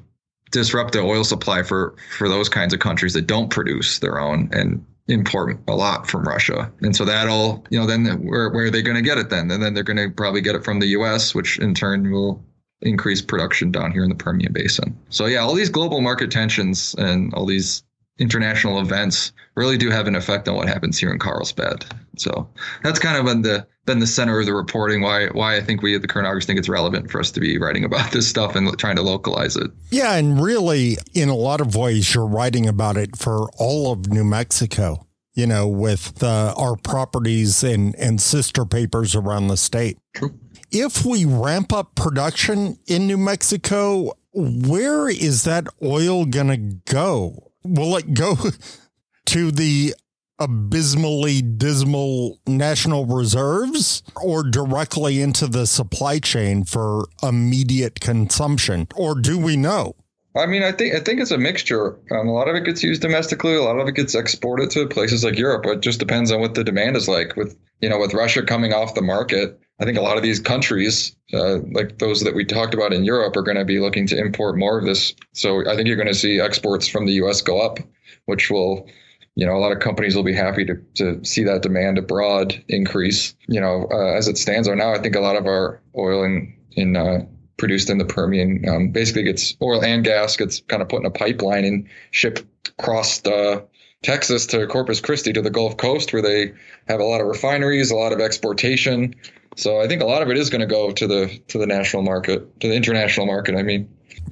disrupt 0.52 0.93
the 0.93 1.00
oil 1.00 1.24
supply 1.24 1.63
for 1.63 1.95
for 2.17 2.30
those 2.30 2.50
kinds 2.50 2.74
of 2.74 2.80
countries 2.80 3.13
that 3.13 3.28
don't 3.28 3.50
produce 3.50 4.00
their 4.00 4.19
own 4.19 4.50
and 4.52 4.86
import 5.08 5.60
a 5.67 5.76
lot 5.76 6.08
from 6.08 6.24
Russia. 6.24 6.71
And 6.82 6.95
so 6.95 7.04
that'll, 7.04 7.65
you 7.69 7.80
know, 7.80 7.86
then 7.86 8.06
where, 8.26 8.50
where 8.50 8.65
are 8.65 8.69
they 8.69 8.82
going 8.82 8.95
to 8.95 9.02
get 9.02 9.17
it 9.17 9.30
then? 9.30 9.50
And 9.52 9.62
then 9.62 9.74
they're 9.74 9.84
going 9.84 9.97
to 9.97 10.10
probably 10.10 10.41
get 10.41 10.56
it 10.56 10.63
from 10.63 10.80
the 10.80 10.88
US, 10.88 11.36
which 11.36 11.58
in 11.60 11.74
turn 11.74 12.12
will 12.12 12.43
increase 12.82 13.21
production 13.21 13.71
down 13.71 13.91
here 13.91 14.04
in 14.04 14.10
the 14.10 14.15
Permian 14.15 14.54
Basin. 14.54 14.97
So 15.10 15.26
yeah, 15.26 15.39
all 15.39 15.54
these 15.54 15.69
global 15.69 16.02
market 16.02 16.32
tensions 16.32 16.95
and 16.97 17.34
all 17.34 17.45
these 17.45 17.84
international 18.19 18.80
events 18.80 19.34
really 19.56 19.78
do 19.78 19.89
have 19.89 20.08
an 20.08 20.15
effect 20.15 20.47
on 20.47 20.56
what 20.56 20.67
happens 20.67 20.97
here 20.97 21.12
in 21.12 21.19
Carlsbad. 21.19 21.86
So 22.17 22.50
that's 22.84 23.00
kind 23.00 23.17
of 23.17 23.26
been 23.26 23.41
the 23.41 23.67
been 23.86 24.00
the 24.00 24.08
center 24.08 24.39
of 24.39 24.45
the 24.45 24.54
reporting. 24.54 25.02
Why 25.02 25.28
why 25.28 25.58
I 25.58 25.62
think 25.62 25.82
we 25.82 25.95
at 25.95 26.02
the 26.02 26.08
current 26.08 26.28
Argus 26.28 26.45
think 26.45 26.60
it's 26.60 26.69
relevant 26.69 27.10
for 27.10 27.19
us 27.19 27.32
to 27.32 27.39
be 27.39 27.58
writing 27.58 27.84
about 27.84 28.12
this 28.12 28.28
stuff 28.28 28.56
and 28.56 28.78
trying 28.78 28.95
to 28.97 29.02
localize 29.02 29.56
it. 29.56 29.71
Yeah, 29.89 30.15
and 30.15 30.41
really, 30.41 30.97
in 31.13 31.30
a 31.30 31.36
lot 31.36 31.62
of 31.62 31.76
ways, 31.76 32.13
you're 32.13 32.28
writing 32.28 32.67
about 32.67 32.97
it 32.97 33.17
for 33.17 33.50
all 33.58 33.91
of 33.91 34.08
New 34.08 34.24
Mexico. 34.24 35.08
You 35.34 35.47
know, 35.47 35.65
with 35.65 36.21
uh, 36.21 36.54
our 36.58 36.76
properties 36.76 37.63
and 37.63 37.95
and 37.95 38.21
sister 38.21 38.65
papers 38.65 39.15
around 39.15 39.47
the 39.47 39.58
state. 39.58 39.97
True. 40.13 40.38
If 40.71 41.06
we 41.06 41.26
ramp 41.26 41.74
up 41.74 41.95
production 41.95 42.78
in 42.86 43.08
New 43.08 43.17
Mexico, 43.17 44.13
where 44.34 45.10
is 45.10 45.43
that 45.43 45.67
oil 45.84 46.26
going 46.26 46.47
to 46.47 46.93
go? 46.93 47.51
Will 47.63 47.95
it 47.97 48.13
go 48.13 48.36
to 49.28 49.52
the 49.52 49.93
abysmally 50.39 51.41
dismal 51.41 52.39
national 52.47 53.06
reserves 53.06 54.02
or 54.24 54.43
directly 54.43 55.21
into 55.21 55.45
the 55.45 55.67
supply 55.67 56.17
chain 56.17 56.63
for 56.63 57.08
immediate 57.21 58.00
consumption? 58.00 58.88
Or 58.95 59.13
do 59.13 59.38
we 59.38 59.56
know? 59.56 59.95
I 60.36 60.45
mean, 60.45 60.63
I 60.63 60.71
think 60.71 60.95
I 60.95 61.00
think 61.00 61.19
it's 61.19 61.32
a 61.32 61.38
mixture. 61.38 62.00
Um, 62.10 62.28
a 62.28 62.32
lot 62.32 62.47
of 62.47 62.56
it 62.56 62.63
gets 62.63 62.82
used 62.82 63.02
domestically. 63.02 63.56
A 63.56 63.62
lot 63.62 63.80
of 63.80 63.88
it 63.88 63.95
gets 63.95 64.15
exported 64.15 64.71
to 64.71 64.88
places 64.88 65.26
like 65.26 65.38
Europe. 65.38 65.65
It 65.65 65.82
just 65.82 66.00
depends 66.00 66.32
on 66.32 66.39
what 66.39 66.56
the 66.56 66.63
demand 66.63 66.95
is 66.95 67.10
like. 67.10 67.36
With 67.36 67.58
you 67.82 67.89
know, 67.89 68.00
with 68.00 68.13
Russia 68.13 68.41
coming 68.41 68.74
off 68.74 68.95
the 68.95 69.02
market, 69.02 69.60
I 69.82 69.86
think 69.86 69.98
a 69.98 70.02
lot 70.02 70.15
of 70.15 70.22
these 70.22 70.39
countries, 70.39 71.15
uh, 71.34 71.58
like 71.72 71.98
those 71.98 72.22
that 72.22 72.36
we 72.36 72.46
talked 72.46 72.76
about 72.76 72.94
in 72.94 73.04
Europe, 73.04 73.36
are 73.36 73.41
going 73.41 73.58
to 73.58 73.65
be 73.65 73.80
looking 73.80 74.06
to 74.08 74.17
import 74.17 74.56
more 74.56 74.78
of 74.78 74.86
this. 74.86 75.15
So 75.34 75.67
I 75.67 75.76
think 75.76 75.88
you're 75.88 75.98
going 75.98 76.08
to 76.08 76.13
see 76.13 76.39
exports 76.39 76.88
from 76.88 77.08
the 77.08 77.13
U.S. 77.13 77.41
go 77.41 77.60
up, 77.60 77.80
which 78.26 78.52
will, 78.52 78.88
you 79.34 79.44
know, 79.44 79.56
a 79.56 79.58
lot 79.58 79.72
of 79.72 79.80
companies 79.80 80.15
will 80.15 80.24
be 80.24 80.36
happy 80.36 80.65
to, 80.65 80.76
to 80.96 81.26
see 81.26 81.44
that 81.46 81.63
demand 81.63 81.98
abroad 81.98 82.63
increase. 82.67 83.34
You 83.48 83.60
know, 83.60 83.88
uh, 83.91 84.15
as 84.15 84.28
it 84.28 84.38
stands 84.38 84.70
right 84.70 84.78
now, 84.78 84.94
I 84.94 85.00
think 85.00 85.15
a 85.15 85.20
lot 85.20 85.36
of 85.36 85.48
our 85.48 85.82
oil 85.98 86.24
in 86.24 86.56
in 86.74 86.96
uh, 86.96 87.26
produced 87.62 87.91
in 87.91 88.00
the 88.00 88.06
Permian 88.06 88.67
um, 88.67 88.89
basically 88.89 89.21
gets 89.21 89.56
oil 89.62 89.84
and 89.84 90.04
gas 90.04 90.36
gets 90.36 90.62
kind 90.62 90.82
of 90.82 90.89
put 90.89 91.00
in 91.00 91.06
a 91.06 91.12
pipeline 91.12 91.63
and 91.63 91.88
shipped 92.10 92.43
across 92.80 93.24
uh, 93.28 93.62
Texas 94.02 94.47
to 94.47 94.65
Corpus 94.65 95.00
Christi 95.00 95.32
to 95.32 95.43
the 95.43 95.52
Gulf 95.52 95.78
Coast, 95.78 96.12
where 96.12 96.24
they 96.24 96.54
have 96.88 97.00
a 97.00 97.04
lot 97.04 97.21
of 97.21 97.28
refineries, 97.28 97.91
a 97.91 97.95
lot 97.95 98.13
of 98.13 98.19
exportation. 98.19 99.13
So 99.58 99.80
I 99.80 99.88
think 99.88 100.02
a 100.02 100.06
lot 100.06 100.24
of 100.24 100.30
it 100.32 100.38
is 100.38 100.50
going 100.50 100.62
to 100.62 100.65
go 100.65 100.91
to 100.91 101.06
the 101.06 101.39
to 101.50 101.60
the 101.60 101.67
national 101.67 102.02
market, 102.02 102.60
to 102.62 102.67
the 102.67 102.74
international 102.74 103.28
market. 103.28 103.56
I 103.56 103.62
mean, 103.62 103.88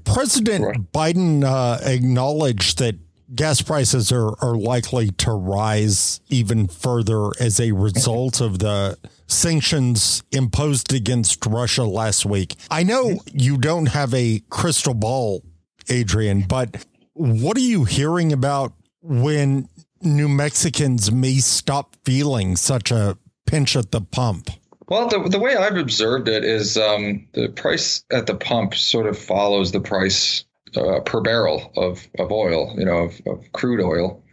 President. 0.06 0.92
Biden 0.92 1.44
uh, 1.44 1.78
acknowledged 1.84 2.80
that 2.80 2.96
gas 3.36 3.62
prices 3.62 4.12
are, 4.12 4.34
are 4.44 4.56
likely 4.56 5.12
to 5.12 5.32
rise 5.32 6.20
even 6.30 6.68
further 6.68 7.32
as 7.40 7.60
a 7.60 7.72
result 7.72 8.42
of 8.42 8.60
the 8.60 8.98
sanctions 9.28 10.24
imposed 10.32 10.94
against 10.94 11.46
Russia 11.46 11.84
last 11.84 12.26
week. 12.26 12.56
I 12.72 12.84
know 12.84 13.20
you 13.32 13.58
don't 13.58 13.88
have 13.88 14.14
a 14.14 14.42
crystal 14.50 14.94
ball, 14.94 15.44
Adrian, 15.90 16.42
but 16.42 16.86
what 17.14 17.58
are 17.58 17.62
you 17.62 17.86
hearing 17.86 18.34
about 18.34 18.74
when 19.02 19.70
New 20.02 20.30
Mexicans 20.30 21.12
may 21.12 21.38
stop 21.38 21.96
feeling 22.06 22.56
such 22.56 22.92
a 22.92 23.18
pinch 23.46 23.76
at 23.76 23.92
the 23.92 24.02
pump? 24.02 24.50
Well, 24.88 25.08
the, 25.08 25.30
the 25.30 25.40
way 25.40 25.56
I've 25.56 25.78
observed 25.78 26.28
it 26.28 26.44
is 26.44 26.76
um, 26.76 27.28
the 27.34 27.50
price 27.50 28.04
at 28.12 28.26
the 28.26 28.34
pump 28.34 28.74
sort 28.74 29.06
of 29.06 29.20
follows 29.20 29.72
the 29.72 29.80
price 29.80 30.46
uh, 30.76 31.00
per 31.02 31.22
barrel 31.22 31.72
of, 31.76 32.08
of 32.18 32.32
oil, 32.32 32.74
you 32.78 32.86
know, 32.86 32.98
of, 32.98 33.22
of, 33.26 33.52
crude 33.54 33.82
oil. 33.82 34.24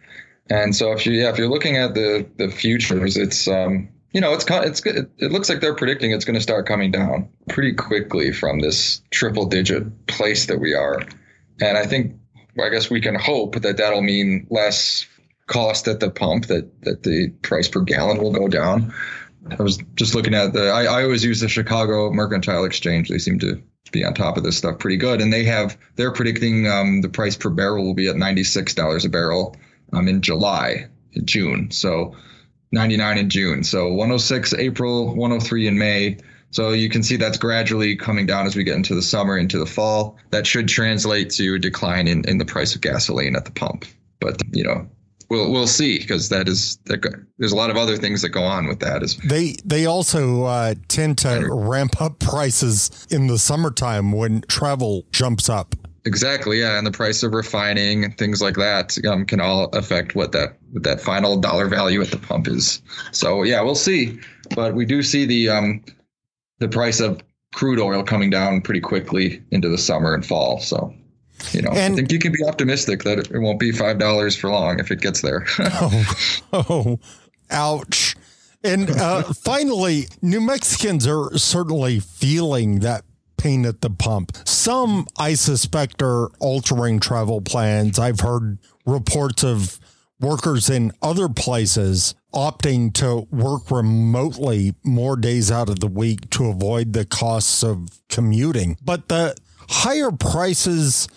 And 0.49 0.75
so 0.77 0.93
if 0.93 1.07
you 1.07 1.13
yeah, 1.13 1.31
if 1.31 1.39
you're 1.39 1.49
looking 1.49 1.77
at 1.77 1.95
the 1.95 2.25
the 2.37 2.49
futures, 2.49 3.17
it's 3.17 3.49
um, 3.49 3.89
you 4.13 4.21
know, 4.21 4.33
it's 4.33 4.47
it's. 4.49 4.87
It 4.87 5.33
looks 5.33 5.49
like 5.49 5.61
they're 5.61 5.75
predicting 5.75 6.13
it's 6.13 6.25
going 6.25 6.37
to 6.37 6.41
start 6.41 6.67
coming 6.67 6.93
down 6.93 7.29
pretty 7.49 7.73
quickly 7.73 8.33
from 8.33 8.61
this 8.61 9.03
triple 9.11 9.47
digit 9.47 10.07
place 10.07 10.47
that 10.47 10.61
we 10.61 10.73
are. 10.73 11.03
And 11.61 11.77
I 11.77 11.85
think 11.85 12.15
I 12.63 12.69
guess 12.69 12.89
we 12.89 13.01
can 13.01 13.17
hope 13.17 13.61
that 13.61 13.77
that'll 13.77 14.03
mean 14.03 14.47
less 14.49 15.07
cost 15.47 15.87
at 15.89 16.01
the 16.01 16.11
pump 16.11 16.47
that 16.47 16.83
that 16.83 17.03
the 17.03 17.31
price 17.43 17.69
per 17.69 17.81
gallon 17.81 18.19
will 18.19 18.33
go 18.33 18.49
down. 18.49 18.95
I 19.59 19.63
was 19.63 19.79
just 19.95 20.15
looking 20.15 20.35
at 20.35 20.53
the. 20.53 20.69
I, 20.69 20.85
I 20.85 21.03
always 21.05 21.25
use 21.25 21.41
the 21.41 21.49
Chicago 21.49 22.11
Mercantile 22.13 22.65
Exchange. 22.65 23.09
They 23.09 23.19
seem 23.19 23.39
to 23.41 23.63
be 23.93 24.05
on 24.05 24.15
top 24.15 24.37
of 24.37 24.43
this 24.43 24.57
stuff 24.57 24.79
pretty 24.79 24.97
good, 24.97 25.21
and 25.21 25.33
they 25.33 25.45
have 25.45 25.79
they're 25.95 26.13
predicting 26.13 26.67
um, 26.69 27.01
the 27.01 27.09
price 27.09 27.37
per 27.37 27.51
barrel 27.51 27.85
will 27.85 27.95
be 27.95 28.09
at 28.09 28.17
ninety 28.17 28.45
six 28.45 28.75
dollars 28.75 29.05
a 29.05 29.09
barrel 29.09 29.57
um, 29.93 30.09
in 30.09 30.21
July, 30.21 30.89
in 31.13 31.27
June. 31.27 31.71
So 31.71 32.17
ninety 32.73 32.97
nine 32.97 33.19
in 33.19 33.31
June. 33.31 33.63
So 33.63 33.93
one 33.93 34.09
hundred 34.09 34.21
six 34.21 34.53
April, 34.55 35.15
one 35.15 35.31
hundred 35.31 35.45
three 35.45 35.67
in 35.67 35.79
May. 35.79 36.19
So 36.51 36.71
you 36.71 36.89
can 36.89 37.03
see 37.03 37.17
that's 37.17 37.39
gradually 37.39 37.97
coming 37.97 38.25
down 38.25 38.47
as 38.47 38.57
we 38.57 38.65
get 38.65 38.77
into 38.77 38.95
the 38.95 39.03
summer, 39.03 39.37
into 39.37 39.59
the 39.59 39.67
fall. 39.67 40.17
That 40.31 40.47
should 40.47 40.69
translate 40.69 41.31
to 41.31 41.55
a 41.55 41.59
decline 41.59 42.09
in, 42.09 42.27
in 42.29 42.39
the 42.39 42.45
price 42.45 42.75
of 42.75 42.81
gasoline 42.81 43.37
at 43.37 43.45
the 43.45 43.51
pump. 43.51 43.85
But 44.21 44.41
you 44.53 44.65
know, 44.65 44.89
we'll 45.29 45.51
we'll 45.51 45.67
see 45.67 45.99
because 45.99 46.29
that 46.29 46.49
is 46.49 46.79
there's 46.87 47.53
a 47.53 47.57
lot 47.57 47.71
of 47.71 47.77
other 47.77 47.97
things 47.97 48.23
that 48.23 48.31
go 48.31 48.43
on 48.43 48.67
with 48.67 48.81
that. 48.81 49.03
Is 49.03 49.17
they 49.19 49.57
they 49.65 49.87
also 49.87 50.45
uh, 50.45 50.75
tend 50.89 51.19
to 51.19 51.49
ramp 51.51 52.01
up 52.01 52.19
prices 52.19 53.07
in 53.11 53.27
the 53.27 53.39
summertime 53.39 54.13
when 54.13 54.43
travel 54.43 55.05
jumps 55.13 55.49
up. 55.49 55.75
Exactly, 56.05 56.61
yeah, 56.61 56.79
and 56.79 56.87
the 56.87 56.93
price 56.93 57.25
of 57.25 57.33
refining 57.35 58.05
and 58.05 58.17
things 58.17 58.41
like 58.41 58.55
that 58.55 58.97
um, 59.07 59.27
can 59.27 59.41
all 59.41 59.65
affect 59.71 60.15
what 60.15 60.33
that 60.33 60.57
what 60.71 60.85
that 60.85 61.01
final 61.01 61.37
dollar 61.37 61.69
value 61.69 62.01
at 62.01 62.11
the 62.11 62.19
pump 62.19 62.47
is. 62.47 62.81
So 63.11 63.43
yeah, 63.43 63.61
we'll 63.63 63.75
see, 63.75 64.19
but 64.55 64.75
we 64.75 64.85
do 64.85 65.03
see 65.03 65.27
the 65.27 65.49
um, 65.49 65.85
the 66.61 66.69
price 66.69 67.01
of 67.01 67.21
crude 67.55 67.81
oil 67.81 68.05
coming 68.05 68.31
down 68.31 68.61
pretty 68.61 68.81
quickly 68.81 69.43
into 69.51 69.69
the 69.69 69.79
summer 69.79 70.15
and 70.15 70.25
fall. 70.25 70.61
So 70.61 70.95
you 71.53 71.63
know, 71.63 71.71
and, 71.71 71.95
I 71.95 71.97
think 71.97 72.13
you 72.13 72.19
can 72.19 72.33
be 72.33 72.45
optimistic 72.47 73.03
that 73.05 73.19
it 73.19 73.39
won't 73.39 73.61
be 73.61 73.73
five 73.73 73.99
dollars 73.99 74.37
for 74.37 74.51
long 74.51 74.79
if 74.79 74.91
it 74.91 75.01
gets 75.01 75.23
there. 75.23 75.47
oh, 75.59 76.41
oh, 76.53 77.01
ouch! 77.51 78.17
And 78.65 78.91
uh, 78.91 79.23
finally, 79.23 80.07
New 80.23 80.41
Mexicans 80.41 81.07
are 81.07 81.37
certainly 81.39 82.01
feeling 82.01 82.81
that 82.81 83.05
pain 83.37 83.65
at 83.67 83.81
the 83.81 83.91
pump. 83.91 84.37
Some, 84.45 85.07
I 85.19 85.35
suspect, 85.35 86.03
are 86.03 86.29
altering 86.41 87.01
travel 87.01 87.41
plans. 87.41 87.99
I've 87.99 88.21
heard 88.21 88.59
reports 88.85 89.45
of 89.45 89.79
workers 90.19 90.71
in 90.71 90.93
other 91.03 91.29
places 91.29 92.15
opting 92.33 92.93
to 92.95 93.27
work 93.31 93.71
remotely 93.71 94.75
more 94.83 95.17
days 95.17 95.51
out 95.51 95.69
of 95.69 95.81
the 95.81 95.87
week 95.87 96.29
to 96.31 96.47
avoid 96.47 96.93
the 96.93 97.05
costs 97.05 97.63
of 97.63 97.89
commuting. 98.09 98.77
But 98.83 99.09
the 99.09 99.37
higher 99.69 100.11
prices 100.11 101.09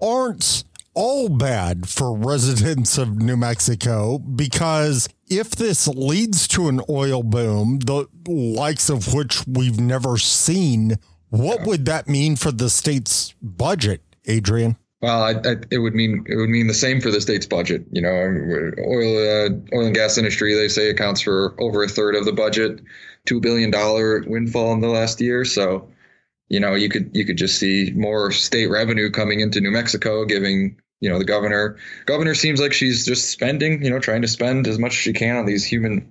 aren't 0.00 0.64
all 0.94 1.28
bad 1.28 1.88
for 1.88 2.16
residents 2.16 2.98
of 2.98 3.20
New 3.20 3.36
Mexico 3.36 4.18
because 4.18 5.08
if 5.28 5.50
this 5.50 5.88
leads 5.88 6.46
to 6.48 6.68
an 6.68 6.80
oil 6.88 7.22
boom, 7.22 7.80
the 7.80 8.06
likes 8.26 8.88
of 8.88 9.12
which 9.12 9.46
we've 9.46 9.80
never 9.80 10.16
seen, 10.16 10.96
what 11.30 11.66
would 11.66 11.84
that 11.86 12.08
mean 12.08 12.36
for 12.36 12.52
the 12.52 12.70
state's 12.70 13.34
budget, 13.42 14.02
Adrian? 14.26 14.76
Well, 15.00 15.22
I, 15.22 15.32
I, 15.32 15.56
it 15.70 15.78
would 15.78 15.94
mean 15.94 16.24
it 16.28 16.36
would 16.36 16.48
mean 16.48 16.66
the 16.66 16.72
same 16.72 16.98
for 17.00 17.10
the 17.10 17.20
state's 17.20 17.44
budget. 17.44 17.84
You 17.90 18.00
know, 18.00 18.08
oil 18.08 19.18
uh, 19.18 19.76
oil 19.76 19.86
and 19.86 19.94
gas 19.94 20.16
industry 20.16 20.54
they 20.54 20.68
say 20.68 20.88
accounts 20.88 21.20
for 21.20 21.54
over 21.60 21.82
a 21.82 21.88
third 21.88 22.14
of 22.14 22.24
the 22.24 22.32
budget, 22.32 22.80
two 23.26 23.38
billion 23.38 23.70
dollar 23.70 24.24
windfall 24.26 24.72
in 24.72 24.80
the 24.80 24.88
last 24.88 25.20
year. 25.20 25.44
So 25.44 25.86
you 26.48 26.60
know, 26.60 26.74
you 26.74 26.88
could 26.88 27.10
you 27.14 27.24
could 27.24 27.36
just 27.36 27.58
see 27.58 27.92
more 27.94 28.30
state 28.30 28.66
revenue 28.66 29.10
coming 29.10 29.40
into 29.40 29.60
New 29.60 29.70
Mexico, 29.70 30.24
giving 30.24 30.76
you 31.00 31.08
know 31.08 31.18
the 31.18 31.24
governor. 31.24 31.76
Governor 32.06 32.34
seems 32.34 32.60
like 32.60 32.72
she's 32.72 33.04
just 33.04 33.30
spending, 33.30 33.82
you 33.82 33.90
know, 33.90 33.98
trying 33.98 34.22
to 34.22 34.28
spend 34.28 34.66
as 34.66 34.78
much 34.78 34.92
as 34.92 34.98
she 34.98 35.12
can 35.12 35.36
on 35.36 35.46
these 35.46 35.64
human 35.64 36.10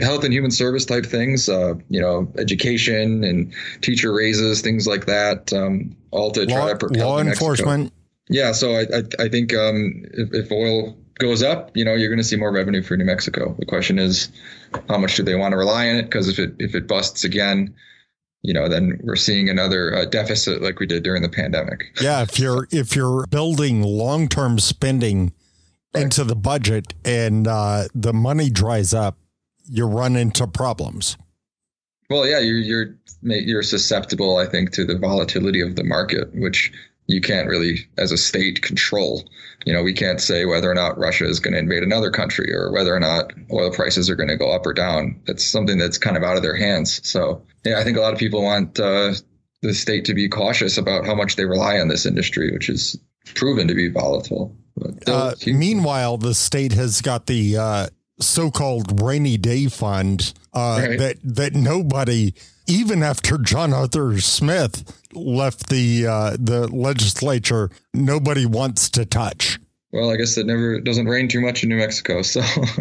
health 0.00 0.24
and 0.24 0.32
human 0.32 0.50
service 0.50 0.84
type 0.84 1.06
things, 1.06 1.48
uh, 1.48 1.74
you 1.88 2.00
know, 2.00 2.32
education 2.38 3.24
and 3.24 3.52
teacher 3.80 4.12
raises, 4.12 4.60
things 4.60 4.86
like 4.86 5.06
that, 5.06 5.52
um, 5.52 5.96
all 6.10 6.30
to 6.32 6.44
law, 6.46 6.54
try 6.54 6.68
to 6.70 6.76
prepare. 6.76 7.04
law 7.04 7.18
enforcement. 7.18 7.92
Yeah, 8.28 8.52
so 8.52 8.74
I 8.74 8.82
I, 8.82 9.24
I 9.24 9.28
think 9.28 9.54
um, 9.54 10.04
if, 10.12 10.32
if 10.32 10.52
oil 10.52 10.96
goes 11.18 11.42
up, 11.42 11.76
you 11.76 11.84
know, 11.84 11.94
you're 11.94 12.08
going 12.08 12.18
to 12.18 12.24
see 12.24 12.36
more 12.36 12.52
revenue 12.52 12.82
for 12.82 12.96
New 12.96 13.04
Mexico. 13.04 13.54
The 13.58 13.66
question 13.66 13.98
is, 13.98 14.30
how 14.88 14.98
much 14.98 15.16
do 15.16 15.22
they 15.22 15.34
want 15.34 15.52
to 15.52 15.56
rely 15.56 15.88
on 15.90 15.96
it? 15.96 16.04
Because 16.04 16.28
if 16.28 16.38
it 16.38 16.54
if 16.58 16.74
it 16.74 16.88
busts 16.88 17.24
again, 17.24 17.74
you 18.42 18.54
know, 18.54 18.68
then 18.68 18.98
we're 19.02 19.16
seeing 19.16 19.48
another 19.48 19.94
uh, 19.94 20.04
deficit 20.06 20.62
like 20.62 20.80
we 20.80 20.86
did 20.86 21.02
during 21.02 21.22
the 21.22 21.28
pandemic. 21.28 21.92
Yeah, 22.00 22.22
if 22.22 22.38
you're 22.38 22.66
if 22.70 22.96
you're 22.96 23.26
building 23.26 23.82
long 23.82 24.28
term 24.28 24.58
spending 24.58 25.32
right. 25.94 26.04
into 26.04 26.24
the 26.24 26.36
budget 26.36 26.94
and 27.04 27.46
uh, 27.46 27.84
the 27.94 28.12
money 28.12 28.48
dries 28.48 28.94
up, 28.94 29.18
you 29.66 29.86
run 29.86 30.16
into 30.16 30.46
problems. 30.46 31.16
Well, 32.08 32.26
yeah, 32.26 32.40
you're 32.40 32.58
you're 32.58 32.96
you're 33.22 33.62
susceptible, 33.62 34.38
I 34.38 34.46
think, 34.46 34.72
to 34.72 34.84
the 34.84 34.98
volatility 34.98 35.60
of 35.60 35.76
the 35.76 35.84
market, 35.84 36.30
which 36.34 36.72
you 37.06 37.20
can't 37.20 37.48
really, 37.48 37.88
as 37.98 38.12
a 38.12 38.16
state, 38.16 38.62
control. 38.62 39.28
You 39.66 39.72
know, 39.72 39.82
we 39.82 39.92
can't 39.92 40.20
say 40.20 40.44
whether 40.44 40.70
or 40.70 40.74
not 40.74 40.98
Russia 40.98 41.26
is 41.26 41.40
going 41.40 41.52
to 41.52 41.58
invade 41.58 41.82
another 41.82 42.10
country 42.10 42.52
or 42.52 42.72
whether 42.72 42.94
or 42.94 43.00
not 43.00 43.32
oil 43.52 43.70
prices 43.70 44.08
are 44.08 44.16
going 44.16 44.28
to 44.28 44.36
go 44.36 44.50
up 44.50 44.64
or 44.64 44.72
down. 44.72 45.20
That's 45.26 45.44
something 45.44 45.76
that's 45.76 45.98
kind 45.98 46.16
of 46.16 46.22
out 46.22 46.36
of 46.36 46.42
their 46.42 46.56
hands. 46.56 47.06
So, 47.06 47.42
yeah, 47.64 47.78
I 47.78 47.84
think 47.84 47.96
a 47.96 48.00
lot 48.00 48.12
of 48.12 48.18
people 48.18 48.42
want 48.42 48.78
uh, 48.80 49.12
the 49.62 49.74
state 49.74 50.04
to 50.06 50.14
be 50.14 50.28
cautious 50.28 50.78
about 50.78 51.04
how 51.04 51.14
much 51.14 51.36
they 51.36 51.44
rely 51.44 51.78
on 51.78 51.88
this 51.88 52.06
industry, 52.06 52.50
which 52.52 52.68
is 52.68 52.98
proven 53.34 53.68
to 53.68 53.74
be 53.74 53.88
volatile. 53.88 54.56
Uh, 55.06 55.34
meanwhile, 55.46 56.16
the 56.16 56.34
state 56.34 56.72
has 56.72 57.02
got 57.02 57.26
the 57.26 57.56
uh, 57.56 57.86
so-called 58.18 59.00
rainy 59.02 59.36
day 59.36 59.66
fund 59.66 60.32
uh, 60.54 60.80
right. 60.82 60.98
that 60.98 61.16
that 61.22 61.54
nobody, 61.54 62.32
even 62.66 63.02
after 63.02 63.36
John 63.36 63.74
Arthur 63.74 64.18
Smith 64.20 64.98
left 65.12 65.68
the 65.68 66.06
uh, 66.06 66.36
the 66.38 66.68
legislature, 66.68 67.70
nobody 67.92 68.46
wants 68.46 68.88
to 68.90 69.04
touch. 69.04 69.58
Well, 69.92 70.10
I 70.10 70.16
guess 70.16 70.38
it 70.38 70.46
never 70.46 70.80
doesn't 70.80 71.06
rain 71.06 71.26
too 71.28 71.40
much 71.40 71.64
in 71.64 71.68
New 71.68 71.76
Mexico, 71.76 72.22
so. 72.22 72.40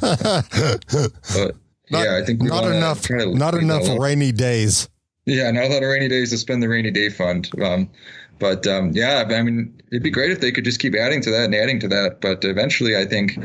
but 0.00 1.56
not, 1.90 2.04
yeah, 2.04 2.16
I 2.16 2.24
think 2.24 2.42
not 2.42 2.64
enough. 2.64 3.08
Not 3.10 3.54
enough 3.54 3.98
rainy 3.98 4.32
days. 4.32 4.88
Yeah, 5.26 5.50
not 5.50 5.64
a 5.64 5.68
lot 5.68 5.82
of 5.82 5.88
rainy 5.88 6.08
days 6.08 6.30
to 6.30 6.38
spend 6.38 6.62
the 6.62 6.68
rainy 6.68 6.90
day 6.90 7.08
fund. 7.08 7.50
Um, 7.62 7.90
but 8.38 8.66
um, 8.66 8.90
yeah, 8.92 9.24
I 9.28 9.42
mean, 9.42 9.80
it'd 9.92 10.02
be 10.02 10.10
great 10.10 10.30
if 10.30 10.40
they 10.40 10.50
could 10.50 10.64
just 10.64 10.80
keep 10.80 10.94
adding 10.94 11.20
to 11.22 11.30
that 11.30 11.44
and 11.44 11.54
adding 11.54 11.78
to 11.80 11.88
that. 11.88 12.20
But 12.20 12.44
eventually, 12.44 12.96
I 12.96 13.04
think 13.04 13.38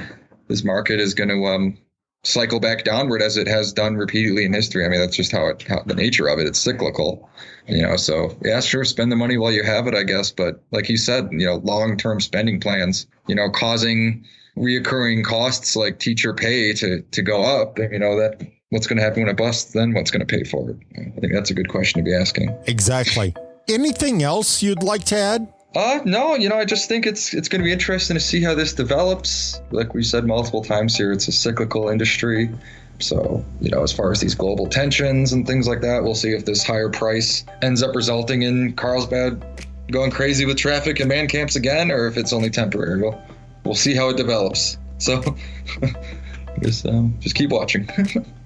this 0.47 0.63
market 0.63 0.99
is 0.99 1.13
going 1.13 1.29
to 1.29 1.45
um, 1.45 1.77
cycle 2.23 2.59
back 2.59 2.85
downward 2.85 3.21
as 3.21 3.37
it 3.37 3.47
has 3.47 3.73
done 3.73 3.95
repeatedly 3.95 4.45
in 4.45 4.53
history. 4.53 4.85
I 4.85 4.89
mean, 4.89 4.99
that's 4.99 5.17
just 5.17 5.31
how 5.31 5.47
it, 5.47 5.63
how 5.63 5.83
the 5.85 5.95
nature 5.95 6.27
of 6.27 6.39
it. 6.39 6.47
It's 6.47 6.59
cyclical, 6.59 7.29
you 7.67 7.81
know. 7.81 7.97
So 7.97 8.35
yeah, 8.43 8.61
sure, 8.61 8.85
spend 8.85 9.11
the 9.11 9.15
money 9.15 9.37
while 9.37 9.51
you 9.51 9.63
have 9.63 9.85
it, 9.87 9.93
I 9.93 10.03
guess. 10.03 10.31
But 10.31 10.63
like 10.71 10.89
you 10.89 10.97
said, 10.97 11.27
you 11.31 11.45
know, 11.45 11.55
long-term 11.57 12.21
spending 12.21 12.59
plans, 12.59 13.05
you 13.27 13.35
know, 13.35 13.49
causing 13.49 14.25
reoccurring 14.57 15.23
costs 15.23 15.75
like 15.75 15.99
teacher 15.99 16.33
pay 16.33 16.73
to 16.73 17.01
to 17.01 17.21
go 17.21 17.43
up. 17.43 17.77
You 17.79 17.99
know 17.99 18.17
that 18.19 18.41
what's 18.69 18.87
going 18.87 18.97
to 18.97 19.03
happen 19.03 19.23
when 19.23 19.29
it 19.29 19.37
busts? 19.37 19.73
Then 19.73 19.93
what's 19.93 20.11
going 20.11 20.25
to 20.25 20.37
pay 20.37 20.43
for 20.43 20.71
it? 20.71 20.77
I 20.97 21.19
think 21.19 21.33
that's 21.33 21.49
a 21.49 21.53
good 21.53 21.69
question 21.69 21.99
to 21.99 22.03
be 22.03 22.15
asking. 22.15 22.55
Exactly. 22.67 23.33
Anything 23.67 24.23
else 24.23 24.61
you'd 24.61 24.83
like 24.83 25.05
to 25.05 25.17
add? 25.17 25.53
Uh, 25.75 25.99
no, 26.05 26.35
you 26.35 26.47
know, 26.47 26.57
I 26.57 26.63
just 26.63 26.87
think 26.87 27.05
it's 27.05 27.33
it's 27.33 27.49
going 27.49 27.59
to 27.61 27.65
be 27.65 27.73
interesting 27.73 28.15
to 28.15 28.19
see 28.21 28.41
how 28.41 28.55
this 28.55 28.73
develops. 28.73 29.61
Like 29.71 29.93
we 29.93 30.03
said 30.03 30.25
multiple 30.25 30.63
times 30.63 30.95
here, 30.95 31.11
it's 31.11 31.27
a 31.27 31.33
cyclical 31.33 31.89
industry. 31.89 32.49
So, 32.99 33.43
you 33.59 33.69
know, 33.69 33.83
as 33.83 33.91
far 33.91 34.11
as 34.11 34.21
these 34.21 34.35
global 34.35 34.67
tensions 34.67 35.33
and 35.33 35.45
things 35.45 35.67
like 35.67 35.81
that, 35.81 36.01
we'll 36.03 36.15
see 36.15 36.29
if 36.29 36.45
this 36.45 36.63
higher 36.63 36.89
price 36.89 37.43
ends 37.61 37.83
up 37.83 37.93
resulting 37.93 38.43
in 38.43 38.71
Carlsbad 38.73 39.43
going 39.91 40.11
crazy 40.11 40.45
with 40.45 40.57
traffic 40.57 41.01
and 41.01 41.09
man 41.09 41.27
camps 41.27 41.57
again, 41.57 41.91
or 41.91 42.07
if 42.07 42.15
it's 42.15 42.31
only 42.31 42.49
temporary. 42.49 43.01
We'll, 43.01 43.21
we'll 43.65 43.75
see 43.75 43.93
how 43.95 44.09
it 44.09 44.17
develops. 44.17 44.77
So, 44.97 45.35
just, 46.61 46.85
um, 46.85 47.15
just 47.19 47.35
keep 47.35 47.49
watching. 47.49 47.89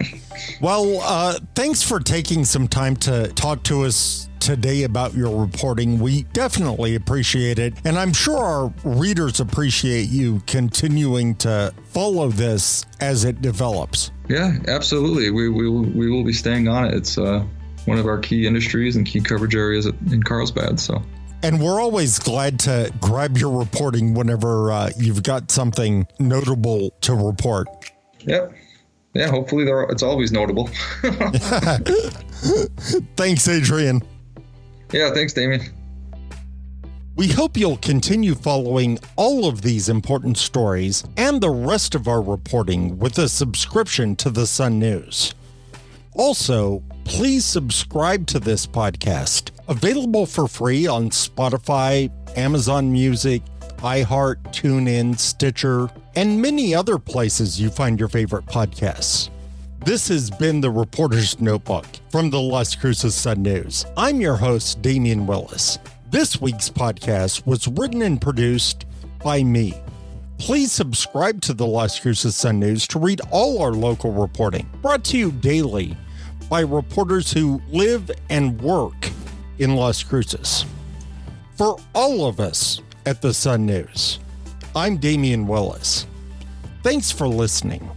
well, 0.61 0.99
uh, 1.01 1.39
thanks 1.53 1.83
for 1.83 1.99
taking 1.99 2.45
some 2.45 2.67
time 2.67 2.95
to 2.97 3.27
talk 3.33 3.63
to 3.63 3.83
us 3.83 4.29
today 4.39 4.83
about 4.83 5.13
your 5.13 5.39
reporting. 5.39 5.99
We 5.99 6.23
definitely 6.23 6.95
appreciate 6.95 7.59
it. 7.59 7.75
And 7.85 7.99
I'm 7.99 8.13
sure 8.13 8.37
our 8.37 8.73
readers 8.83 9.39
appreciate 9.39 10.09
you 10.09 10.41
continuing 10.47 11.35
to 11.35 11.73
follow 11.85 12.29
this 12.29 12.85
as 12.99 13.25
it 13.25 13.41
develops. 13.41 14.11
Yeah, 14.27 14.57
absolutely. 14.67 15.29
We, 15.29 15.49
we, 15.49 15.69
will, 15.69 15.83
we 15.83 16.09
will 16.09 16.23
be 16.23 16.33
staying 16.33 16.67
on 16.67 16.85
it. 16.85 16.93
It's 16.93 17.17
uh, 17.17 17.45
one 17.85 17.97
of 17.97 18.07
our 18.07 18.17
key 18.17 18.47
industries 18.47 18.95
and 18.95 19.05
key 19.05 19.21
coverage 19.21 19.55
areas 19.55 19.85
in 19.85 20.23
Carlsbad. 20.23 20.79
So. 20.79 21.03
And 21.41 21.61
we're 21.61 21.79
always 21.79 22.19
glad 22.19 22.59
to 22.61 22.93
grab 22.99 23.37
your 23.37 23.57
reporting 23.57 24.13
whenever 24.13 24.71
uh, 24.71 24.89
you've 24.97 25.23
got 25.23 25.51
something 25.51 26.05
notable 26.19 26.91
to 27.01 27.15
report. 27.15 27.67
Yep. 28.21 28.53
Yeah, 29.13 29.29
hopefully 29.29 29.65
it's 29.89 30.03
always 30.03 30.31
notable. 30.31 30.67
Thanks, 33.15 33.47
Adrian. 33.47 34.01
Yeah, 34.91 35.11
thanks, 35.13 35.33
Damien. 35.33 35.61
We 37.15 37.27
hope 37.27 37.57
you'll 37.57 37.77
continue 37.77 38.33
following 38.33 38.97
all 39.15 39.45
of 39.45 39.61
these 39.61 39.89
important 39.89 40.37
stories 40.37 41.03
and 41.17 41.41
the 41.41 41.49
rest 41.49 41.95
of 41.95 42.07
our 42.07 42.21
reporting 42.21 42.97
with 42.97 43.17
a 43.17 43.27
subscription 43.27 44.15
to 44.17 44.29
the 44.29 44.47
Sun 44.47 44.79
News. 44.79 45.33
Also, 46.13 46.81
please 47.03 47.45
subscribe 47.45 48.25
to 48.27 48.39
this 48.39 48.65
podcast, 48.65 49.51
available 49.69 50.25
for 50.25 50.47
free 50.47 50.87
on 50.87 51.11
Spotify, 51.11 52.11
Amazon 52.35 52.91
Music, 52.91 53.43
iHeart, 53.77 54.41
TuneIn, 54.51 55.17
Stitcher, 55.17 55.89
and 56.15 56.41
many 56.41 56.73
other 56.73 56.97
places 56.97 57.61
you 57.61 57.69
find 57.69 57.99
your 57.99 58.09
favorite 58.09 58.47
podcasts. 58.47 59.29
This 59.85 60.07
has 60.07 60.31
been 60.31 60.59
the 60.59 60.71
Reporter's 60.71 61.39
Notebook 61.39 61.85
from 62.09 62.31
the 62.31 62.41
Las 62.41 62.75
Cruces 62.75 63.13
Sun 63.13 63.43
News. 63.43 63.85
I'm 63.95 64.19
your 64.19 64.35
host, 64.35 64.81
Damien 64.81 65.27
Willis. 65.27 65.77
This 66.09 66.41
week's 66.41 66.69
podcast 66.69 67.45
was 67.45 67.67
written 67.67 68.01
and 68.01 68.19
produced 68.19 68.87
by 69.23 69.43
me. 69.43 69.75
Please 70.39 70.71
subscribe 70.71 71.41
to 71.41 71.53
the 71.53 71.67
Las 71.67 71.99
Cruces 71.99 72.35
Sun 72.35 72.59
News 72.59 72.87
to 72.87 72.97
read 72.97 73.21
all 73.29 73.61
our 73.61 73.73
local 73.73 74.11
reporting, 74.11 74.67
brought 74.81 75.03
to 75.05 75.17
you 75.17 75.31
daily 75.31 75.95
by 76.49 76.61
reporters 76.61 77.31
who 77.31 77.61
live 77.69 78.09
and 78.29 78.59
work 78.61 79.11
in 79.59 79.75
Las 79.75 80.01
Cruces. 80.03 80.65
For 81.55 81.77
all 81.93 82.25
of 82.25 82.39
us 82.39 82.81
at 83.05 83.21
the 83.21 83.33
Sun 83.33 83.65
News, 83.65 84.19
I'm 84.75 84.97
Damien 84.97 85.45
Willis. 85.45 86.07
Thanks 86.83 87.11
for 87.11 87.27
listening. 87.27 87.89